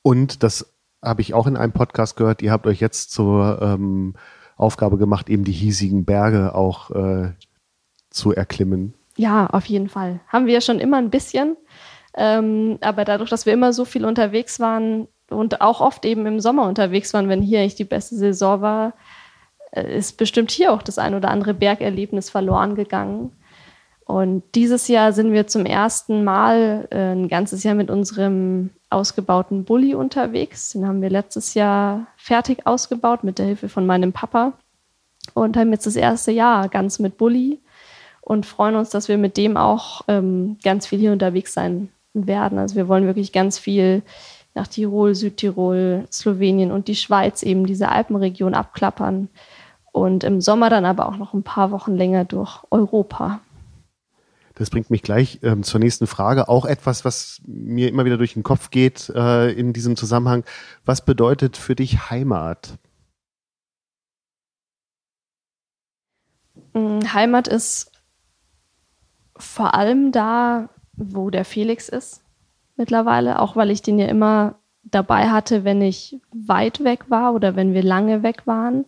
[0.00, 4.14] Und das habe ich auch in einem Podcast gehört, ihr habt euch jetzt zur ähm,
[4.56, 7.32] Aufgabe gemacht, eben die hiesigen Berge auch äh,
[8.08, 8.94] zu erklimmen.
[9.16, 10.20] Ja, auf jeden Fall.
[10.28, 11.56] Haben wir schon immer ein bisschen.
[12.16, 16.40] Ähm, aber dadurch, dass wir immer so viel unterwegs waren und auch oft eben im
[16.40, 18.92] Sommer unterwegs waren, wenn hier eigentlich die beste Saison war,
[19.72, 23.32] äh, ist bestimmt hier auch das ein oder andere Bergerlebnis verloren gegangen.
[24.06, 29.64] Und dieses Jahr sind wir zum ersten Mal äh, ein ganzes Jahr mit unserem ausgebauten
[29.64, 30.70] Bulli unterwegs.
[30.70, 34.52] Den haben wir letztes Jahr fertig ausgebaut mit der Hilfe von meinem Papa
[35.32, 37.60] und haben jetzt das erste Jahr ganz mit Bulli
[38.24, 42.58] und freuen uns, dass wir mit dem auch ähm, ganz viel hier unterwegs sein werden.
[42.58, 44.02] Also wir wollen wirklich ganz viel
[44.54, 49.28] nach Tirol, Südtirol, Slowenien und die Schweiz eben diese Alpenregion abklappern
[49.92, 53.40] und im Sommer dann aber auch noch ein paar Wochen länger durch Europa.
[54.54, 56.48] Das bringt mich gleich ähm, zur nächsten Frage.
[56.48, 60.44] Auch etwas, was mir immer wieder durch den Kopf geht äh, in diesem Zusammenhang.
[60.84, 62.78] Was bedeutet für dich Heimat?
[66.72, 67.90] Mm, Heimat ist
[69.36, 72.22] vor allem da, wo der Felix ist
[72.76, 77.56] mittlerweile, auch weil ich den ja immer dabei hatte, wenn ich weit weg war oder
[77.56, 78.84] wenn wir lange weg waren.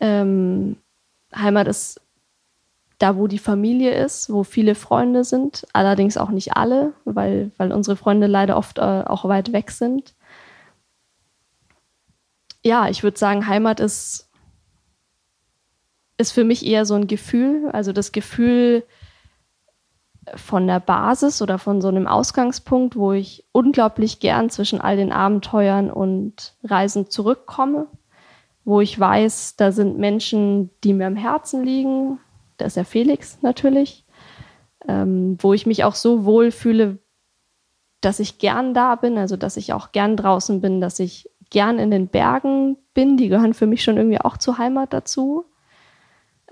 [0.00, 0.76] Ähm,
[1.34, 2.00] Heimat ist
[2.98, 7.72] da, wo die Familie ist, wo viele Freunde sind, allerdings auch nicht alle, weil, weil
[7.72, 10.14] unsere Freunde leider oft äh, auch weit weg sind.
[12.64, 14.26] Ja, ich würde sagen, Heimat ist
[16.18, 18.84] ist für mich eher so ein Gefühl, also das Gefühl
[20.34, 25.12] von der Basis oder von so einem Ausgangspunkt, wo ich unglaublich gern zwischen all den
[25.12, 27.86] Abenteuern und Reisen zurückkomme,
[28.64, 32.18] wo ich weiß, da sind Menschen, die mir am Herzen liegen,
[32.56, 34.04] da ist ja Felix natürlich,
[34.88, 36.98] ähm, wo ich mich auch so wohl fühle,
[38.00, 41.78] dass ich gern da bin, also dass ich auch gern draußen bin, dass ich gern
[41.78, 43.16] in den Bergen bin.
[43.16, 45.44] Die gehören für mich schon irgendwie auch zur Heimat dazu.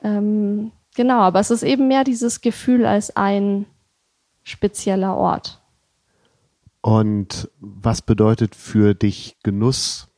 [0.03, 3.67] Ähm, genau, aber es ist eben mehr dieses Gefühl als ein
[4.43, 5.61] spezieller Ort.
[6.81, 10.09] Und was bedeutet für dich Genuss?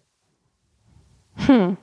[1.35, 1.77] Hm.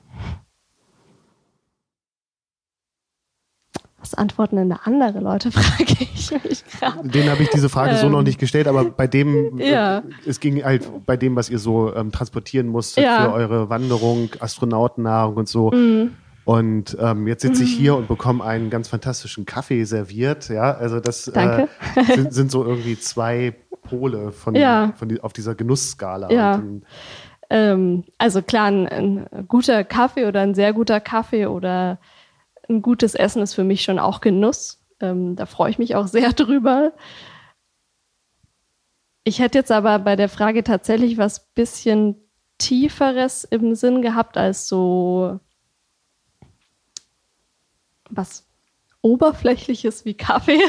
[3.98, 7.08] Was antworten denn da andere Leute, frage ich mich gerade.
[7.08, 10.02] Den habe ich diese Frage ähm, so noch ähm, nicht gestellt, aber bei dem, ja.
[10.26, 13.24] es ging halt bei dem, was ihr so ähm, transportieren musstet ja.
[13.24, 15.70] für eure Wanderung, Astronautennahrung und so.
[15.70, 16.10] Mhm.
[16.44, 20.48] Und ähm, jetzt sitze ich hier und bekomme einen ganz fantastischen Kaffee serviert.
[20.50, 21.66] Ja, also das äh,
[22.14, 24.92] sind, sind, so irgendwie zwei Pole von, ja.
[24.96, 26.30] von die, auf dieser Genussskala.
[26.30, 26.62] Ja.
[27.50, 31.98] Ähm, also klar, ein, ein, guter Kaffee oder ein sehr guter Kaffee oder
[32.68, 34.82] ein gutes Essen ist für mich schon auch Genuss.
[35.00, 36.92] Ähm, da freue ich mich auch sehr drüber.
[39.24, 42.16] Ich hätte jetzt aber bei der Frage tatsächlich was bisschen
[42.58, 45.40] tieferes im Sinn gehabt als so
[48.10, 48.46] was
[49.02, 50.60] oberflächliches wie Kaffee.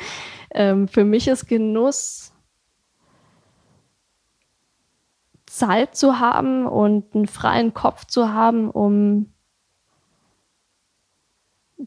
[0.50, 2.32] ähm, für mich ist Genuss
[5.46, 9.32] Zeit zu haben und einen freien Kopf zu haben, um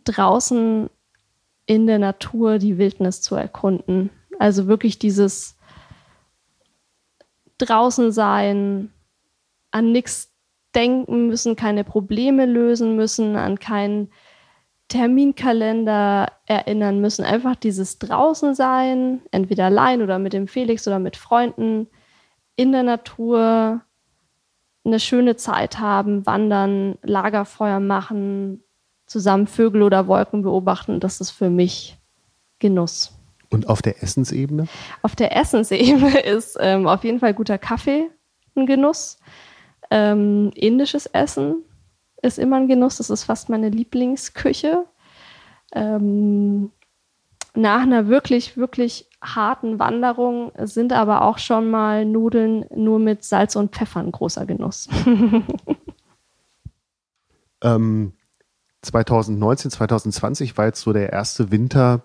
[0.05, 0.89] draußen
[1.65, 4.09] in der Natur die Wildnis zu erkunden.
[4.39, 5.57] Also wirklich dieses
[7.57, 8.93] draußen sein,
[9.71, 10.33] an nichts
[10.73, 14.11] denken müssen, keine Probleme lösen müssen, an keinen
[14.87, 17.25] Terminkalender erinnern müssen.
[17.25, 21.87] Einfach dieses draußen sein, entweder allein oder mit dem Felix oder mit Freunden,
[22.55, 23.81] in der Natur,
[24.85, 28.63] eine schöne Zeit haben, wandern, Lagerfeuer machen,
[29.05, 31.97] zusammen Vögel oder Wolken beobachten, das ist für mich
[32.59, 33.13] Genuss.
[33.49, 34.67] Und auf der Essensebene?
[35.01, 38.09] Auf der Essensebene ist ähm, auf jeden Fall guter Kaffee
[38.55, 39.19] ein Genuss.
[39.89, 41.63] Ähm, indisches Essen
[42.21, 42.97] ist immer ein Genuss.
[42.97, 44.85] Das ist fast meine Lieblingsküche.
[45.73, 46.71] Ähm,
[47.53, 53.55] nach einer wirklich, wirklich harten Wanderung sind aber auch schon mal Nudeln nur mit Salz
[53.55, 54.87] und Pfeffer ein großer Genuss.
[57.63, 58.13] ähm,
[58.83, 62.03] 2019, 2020 war jetzt so der erste Winter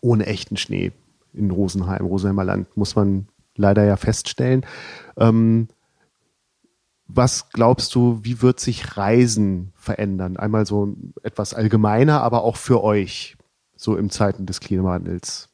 [0.00, 0.92] ohne echten Schnee
[1.32, 4.66] in Rosenheim, Rosenheimer Land, muss man leider ja feststellen.
[5.16, 5.68] Ähm,
[7.06, 10.36] was glaubst du, wie wird sich Reisen verändern?
[10.36, 13.36] Einmal so etwas allgemeiner, aber auch für euch,
[13.76, 15.48] so im Zeiten des Klimawandels.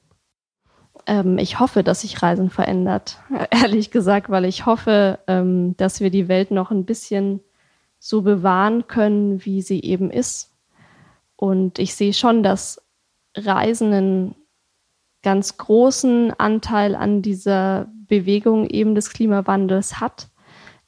[1.07, 3.19] Ähm, ich hoffe, dass sich Reisen verändert,
[3.51, 7.41] ehrlich gesagt, weil ich hoffe, ähm, dass wir die Welt noch ein bisschen
[7.99, 10.53] so bewahren können, wie sie eben ist.
[11.37, 12.83] Und ich sehe schon, dass
[13.37, 14.35] Reisen einen
[15.23, 20.29] ganz großen Anteil an dieser Bewegung eben des Klimawandels hat.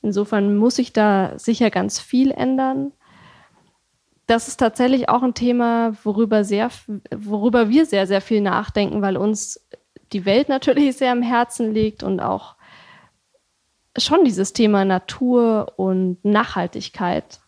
[0.02, 2.92] Insofern muss sich da sicher ganz viel ändern.
[4.26, 6.70] Das ist tatsächlich auch ein Thema, worüber, sehr,
[7.14, 9.64] worüber wir sehr, sehr viel nachdenken, weil uns
[10.12, 12.56] die Welt natürlich sehr am Herzen liegt und auch
[13.96, 17.40] schon dieses Thema Natur und Nachhaltigkeit.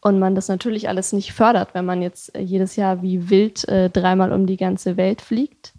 [0.00, 3.68] Und man das natürlich alles nicht fördert, wenn man jetzt äh, jedes Jahr wie wild
[3.68, 5.74] äh, dreimal um die ganze Welt fliegt.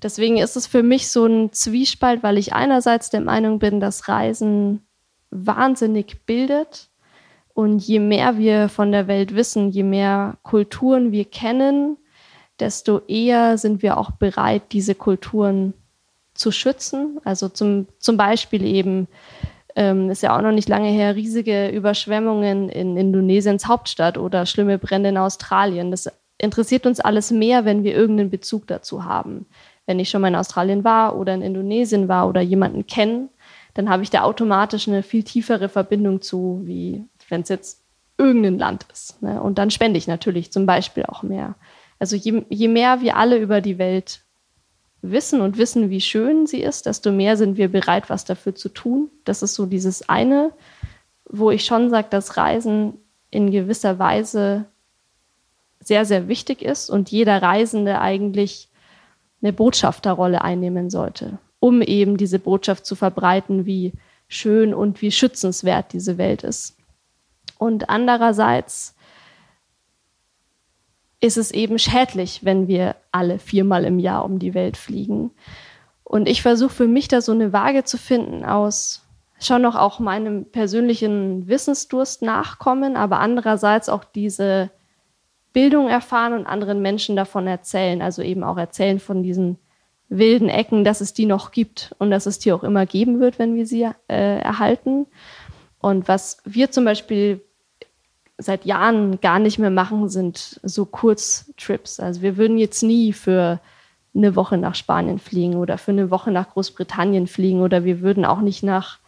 [0.00, 4.06] Deswegen ist es für mich so ein Zwiespalt, weil ich einerseits der Meinung bin, dass
[4.06, 4.86] Reisen
[5.30, 6.88] wahnsinnig bildet.
[7.54, 11.96] Und je mehr wir von der Welt wissen, je mehr Kulturen wir kennen,
[12.60, 15.74] desto eher sind wir auch bereit, diese Kulturen
[16.34, 17.18] zu schützen.
[17.24, 19.08] Also zum, zum Beispiel eben,
[19.76, 24.78] ähm, ist ja auch noch nicht lange her, riesige Überschwemmungen in Indonesiens Hauptstadt oder schlimme
[24.78, 25.90] Brände in Australien.
[25.90, 29.46] Das interessiert uns alles mehr, wenn wir irgendeinen Bezug dazu haben.
[29.86, 33.28] Wenn ich schon mal in Australien war oder in Indonesien war oder jemanden kenne,
[33.78, 37.84] dann habe ich da automatisch eine viel tiefere Verbindung zu, wie wenn es jetzt
[38.16, 39.22] irgendein Land ist.
[39.22, 39.40] Ne?
[39.40, 41.54] Und dann spende ich natürlich zum Beispiel auch mehr.
[42.00, 44.22] Also je, je mehr wir alle über die Welt
[45.00, 48.68] wissen und wissen, wie schön sie ist, desto mehr sind wir bereit, was dafür zu
[48.68, 49.12] tun.
[49.24, 50.50] Das ist so dieses eine,
[51.30, 52.94] wo ich schon sage, dass Reisen
[53.30, 54.64] in gewisser Weise
[55.78, 58.70] sehr, sehr wichtig ist und jeder Reisende eigentlich
[59.40, 63.92] eine Botschafterrolle einnehmen sollte, um eben diese Botschaft zu verbreiten, wie
[64.28, 66.76] schön und wie schützenswert diese Welt ist.
[67.58, 68.94] Und andererseits
[71.20, 75.32] ist es eben schädlich, wenn wir alle viermal im Jahr um die Welt fliegen.
[76.04, 79.04] Und ich versuche für mich da so eine Waage zu finden aus
[79.40, 84.70] schon noch auch meinem persönlichen Wissensdurst nachkommen, aber andererseits auch diese
[85.52, 88.02] Bildung erfahren und anderen Menschen davon erzählen.
[88.02, 89.58] Also eben auch erzählen von diesen
[90.08, 93.38] wilden Ecken, dass es die noch gibt und dass es die auch immer geben wird,
[93.38, 95.06] wenn wir sie äh, erhalten.
[95.80, 97.42] Und was wir zum Beispiel
[98.38, 102.00] seit Jahren gar nicht mehr machen, sind so Kurztrips.
[102.00, 103.60] Also wir würden jetzt nie für
[104.14, 108.24] eine Woche nach Spanien fliegen oder für eine Woche nach Großbritannien fliegen oder wir würden
[108.24, 108.98] auch nicht nach,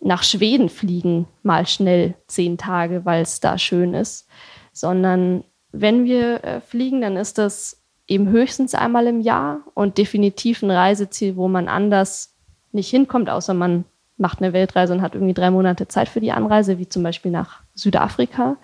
[0.00, 4.28] nach Schweden fliegen, mal schnell zehn Tage, weil es da schön ist,
[4.72, 5.42] sondern
[5.72, 7.77] wenn wir äh, fliegen, dann ist das
[8.08, 12.32] eben höchstens einmal im Jahr und definitiv ein Reiseziel, wo man anders
[12.72, 13.84] nicht hinkommt, außer man
[14.16, 17.30] macht eine Weltreise und hat irgendwie drei Monate Zeit für die Anreise, wie zum Beispiel
[17.30, 18.56] nach Südafrika.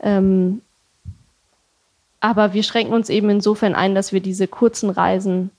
[0.00, 0.62] Ähm,
[2.20, 5.50] aber wir schränken uns eben insofern ein, dass wir diese kurzen Reisen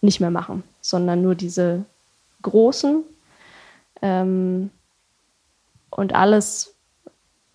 [0.00, 1.84] nicht mehr machen, sondern nur diese
[2.42, 3.02] großen.
[4.02, 4.70] Ähm,
[5.90, 6.74] und alles,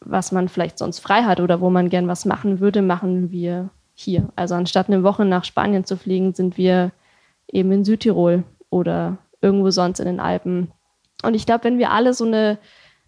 [0.01, 3.69] was man vielleicht sonst frei hat oder wo man gern was machen würde, machen wir
[4.01, 4.29] hier.
[4.35, 6.91] Also anstatt eine Woche nach Spanien zu fliegen, sind wir
[7.47, 10.71] eben in Südtirol oder irgendwo sonst in den Alpen
[11.23, 12.57] und ich glaube, wenn wir alle so eine,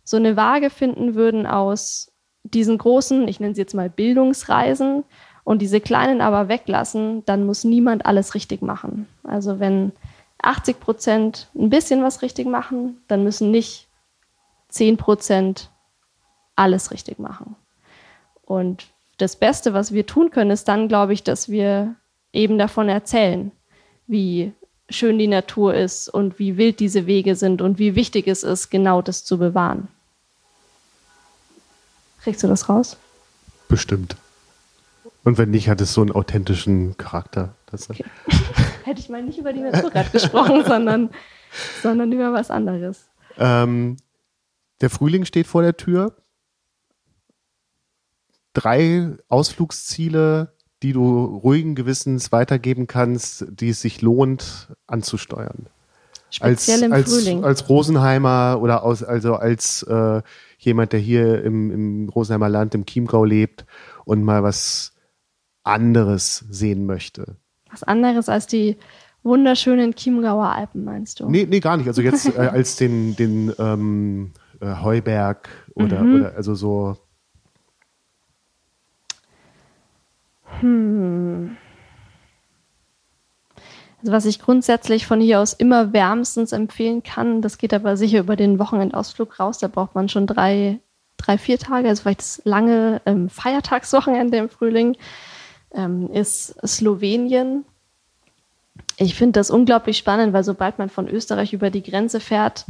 [0.03, 2.11] so eine Waage finden würden aus
[2.43, 5.03] diesen großen, ich nenne sie jetzt mal Bildungsreisen
[5.43, 9.07] und diese kleinen aber weglassen, dann muss niemand alles richtig machen.
[9.23, 9.93] Also wenn
[10.41, 13.87] 80 Prozent ein bisschen was richtig machen, dann müssen nicht
[14.69, 15.69] 10 Prozent
[16.55, 17.55] alles richtig machen.
[18.45, 18.87] Und
[19.18, 21.95] das Beste, was wir tun können, ist dann, glaube ich, dass wir
[22.32, 23.51] eben davon erzählen,
[24.07, 24.53] wie
[24.89, 28.70] schön die Natur ist und wie wild diese Wege sind und wie wichtig es ist,
[28.70, 29.88] genau das zu bewahren.
[32.22, 32.97] Kriegst du das raus?
[33.68, 34.16] Bestimmt.
[35.24, 37.55] Und wenn nicht, hat es so einen authentischen Charakter.
[37.72, 38.05] Okay.
[38.84, 41.09] Hätte ich mal nicht über die Natur gerade gesprochen, sondern,
[41.82, 43.07] sondern über was anderes.
[43.38, 43.97] Ähm,
[44.82, 46.16] der Frühling steht vor der Tür.
[48.54, 55.68] Drei Ausflugsziele die du ruhigen Gewissens weitergeben kannst, die es sich lohnt anzusteuern.
[56.30, 57.43] Speziell als, im als, Frühling.
[57.45, 60.22] Als Rosenheimer oder aus, also als äh,
[60.58, 63.66] jemand, der hier im, im Rosenheimer Land, im Chiemgau lebt
[64.04, 64.93] und mal was
[65.64, 67.38] anderes sehen möchte.
[67.72, 68.78] Was anderes als die
[69.24, 71.30] wunderschönen Chiemgauer Alpen, meinst du?
[71.30, 71.88] Nee, nee, gar nicht.
[71.88, 76.16] Also jetzt äh, als den, den ähm, äh, Heuberg oder, mhm.
[76.16, 76.97] oder also so
[80.62, 81.58] Hm.
[84.04, 88.20] Also was ich grundsätzlich von hier aus immer wärmstens empfehlen kann, das geht aber sicher
[88.20, 90.80] über den Wochenendausflug raus, da braucht man schon drei,
[91.16, 94.97] drei vier Tage, also vielleicht das lange ähm, Feiertagswochenende im Frühling,
[95.74, 97.64] ähm, ist Slowenien.
[98.97, 102.66] Ich finde das unglaublich spannend, weil sobald man von Österreich über die Grenze fährt,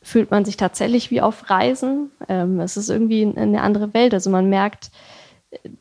[0.00, 2.10] fühlt man sich tatsächlich wie auf Reisen.
[2.28, 4.14] Ähm, es ist irgendwie eine andere Welt.
[4.14, 4.90] Also man merkt,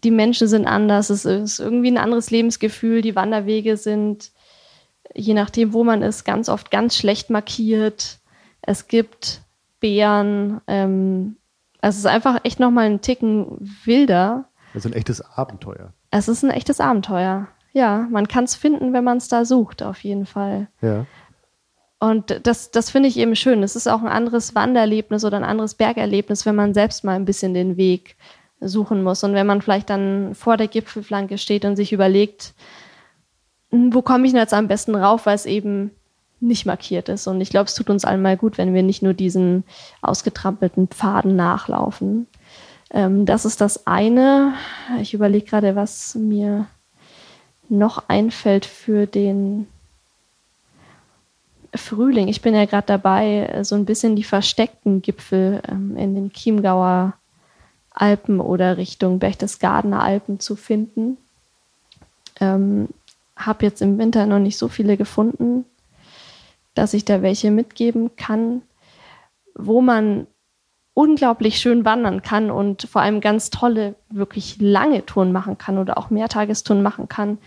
[0.04, 4.32] die Menschen sind anders, es ist irgendwie ein anderes Lebensgefühl, die Wanderwege sind,
[5.14, 8.20] je nachdem, wo man ist, ganz oft ganz schlecht markiert.
[8.62, 9.42] Es gibt
[9.80, 10.62] Bären.
[10.68, 11.38] Ähm,
[11.82, 14.46] also es ist einfach echt nochmal ein Ticken wilder.
[14.74, 15.94] Also ein echtes Abenteuer.
[16.12, 17.48] Es ist ein echtes Abenteuer.
[17.74, 20.68] Ja, man kann es finden, wenn man es da sucht, auf jeden Fall.
[20.82, 21.06] Ja.
[22.00, 23.64] Und das, das finde ich eben schön.
[23.64, 27.26] Es ist auch ein anderes Wandererlebnis oder ein anderes Bergerlebnis, wenn man selbst mal ein
[27.26, 28.18] bisschen den Weg
[28.62, 29.24] suchen muss.
[29.24, 32.54] Und wenn man vielleicht dann vor der Gipfelflanke steht und sich überlegt,
[33.72, 35.92] hm, wo komme ich denn jetzt am besten rauf, weil es eben
[36.40, 37.28] nicht markiert ist.
[37.28, 39.64] Und ich glaube, es tut uns allen mal gut, wenn wir nicht nur diesen
[40.02, 42.28] ausgetrampelten Pfaden nachlaufen.
[42.92, 44.54] Ähm, das ist das eine.
[45.02, 46.68] Ich überlege gerade, was mir
[47.70, 49.68] noch einfällt für den
[51.74, 52.28] Frühling.
[52.28, 57.14] Ich bin ja gerade dabei, so ein bisschen die versteckten Gipfel ähm, in den Chiemgauer
[57.92, 61.18] Alpen oder Richtung Berchtesgadener Alpen zu finden.
[62.40, 62.88] Ähm,
[63.36, 65.66] habe jetzt im Winter noch nicht so viele gefunden,
[66.74, 68.62] dass ich da welche mitgeben kann,
[69.56, 70.28] wo man
[70.94, 75.98] unglaublich schön wandern kann und vor allem ganz tolle, wirklich lange Touren machen kann oder
[75.98, 77.38] auch Mehrtagestouren machen kann,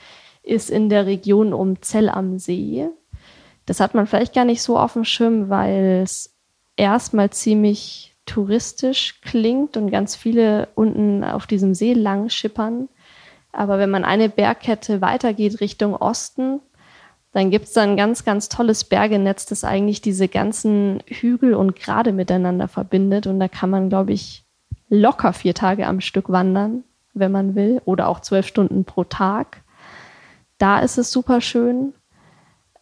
[0.42, 2.88] ist in der Region um Zell am See.
[3.66, 6.34] Das hat man vielleicht gar nicht so auf dem Schirm, weil es
[6.76, 12.88] erstmal ziemlich touristisch klingt und ganz viele unten auf diesem See lang schippern.
[13.52, 16.60] Aber wenn man eine Bergkette weitergeht Richtung Osten,
[17.32, 21.76] dann gibt es da ein ganz, ganz tolles Bergenetz, das eigentlich diese ganzen Hügel und
[21.76, 23.26] Grade miteinander verbindet.
[23.26, 24.44] Und da kann man, glaube ich,
[24.88, 26.84] locker vier Tage am Stück wandern.
[27.14, 29.62] wenn man will, oder auch zwölf Stunden pro Tag.
[30.58, 31.94] Da ist es super schön.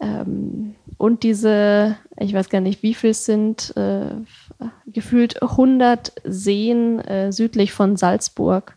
[0.03, 4.11] Ähm, und diese, ich weiß gar nicht, wie viel es sind, äh,
[4.87, 8.77] gefühlt 100 Seen äh, südlich von Salzburg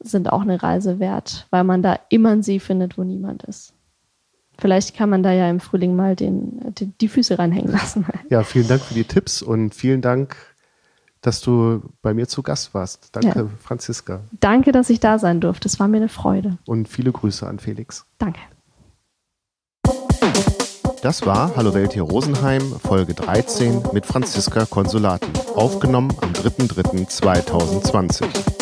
[0.00, 3.74] sind auch eine Reise wert, weil man da immer einen See findet, wo niemand ist.
[4.58, 8.06] Vielleicht kann man da ja im Frühling mal den, den, die Füße reinhängen lassen.
[8.28, 10.36] Ja, vielen Dank für die Tipps und vielen Dank,
[11.20, 13.14] dass du bei mir zu Gast warst.
[13.16, 13.48] Danke, ja.
[13.60, 14.20] Franziska.
[14.38, 15.68] Danke, dass ich da sein durfte.
[15.68, 16.58] Es war mir eine Freude.
[16.66, 18.06] Und viele Grüße an Felix.
[18.18, 18.40] Danke.
[21.02, 28.59] Das war Hallo Welt hier Rosenheim, Folge 13 mit Franziska Konsolati, aufgenommen am 3.3.2020.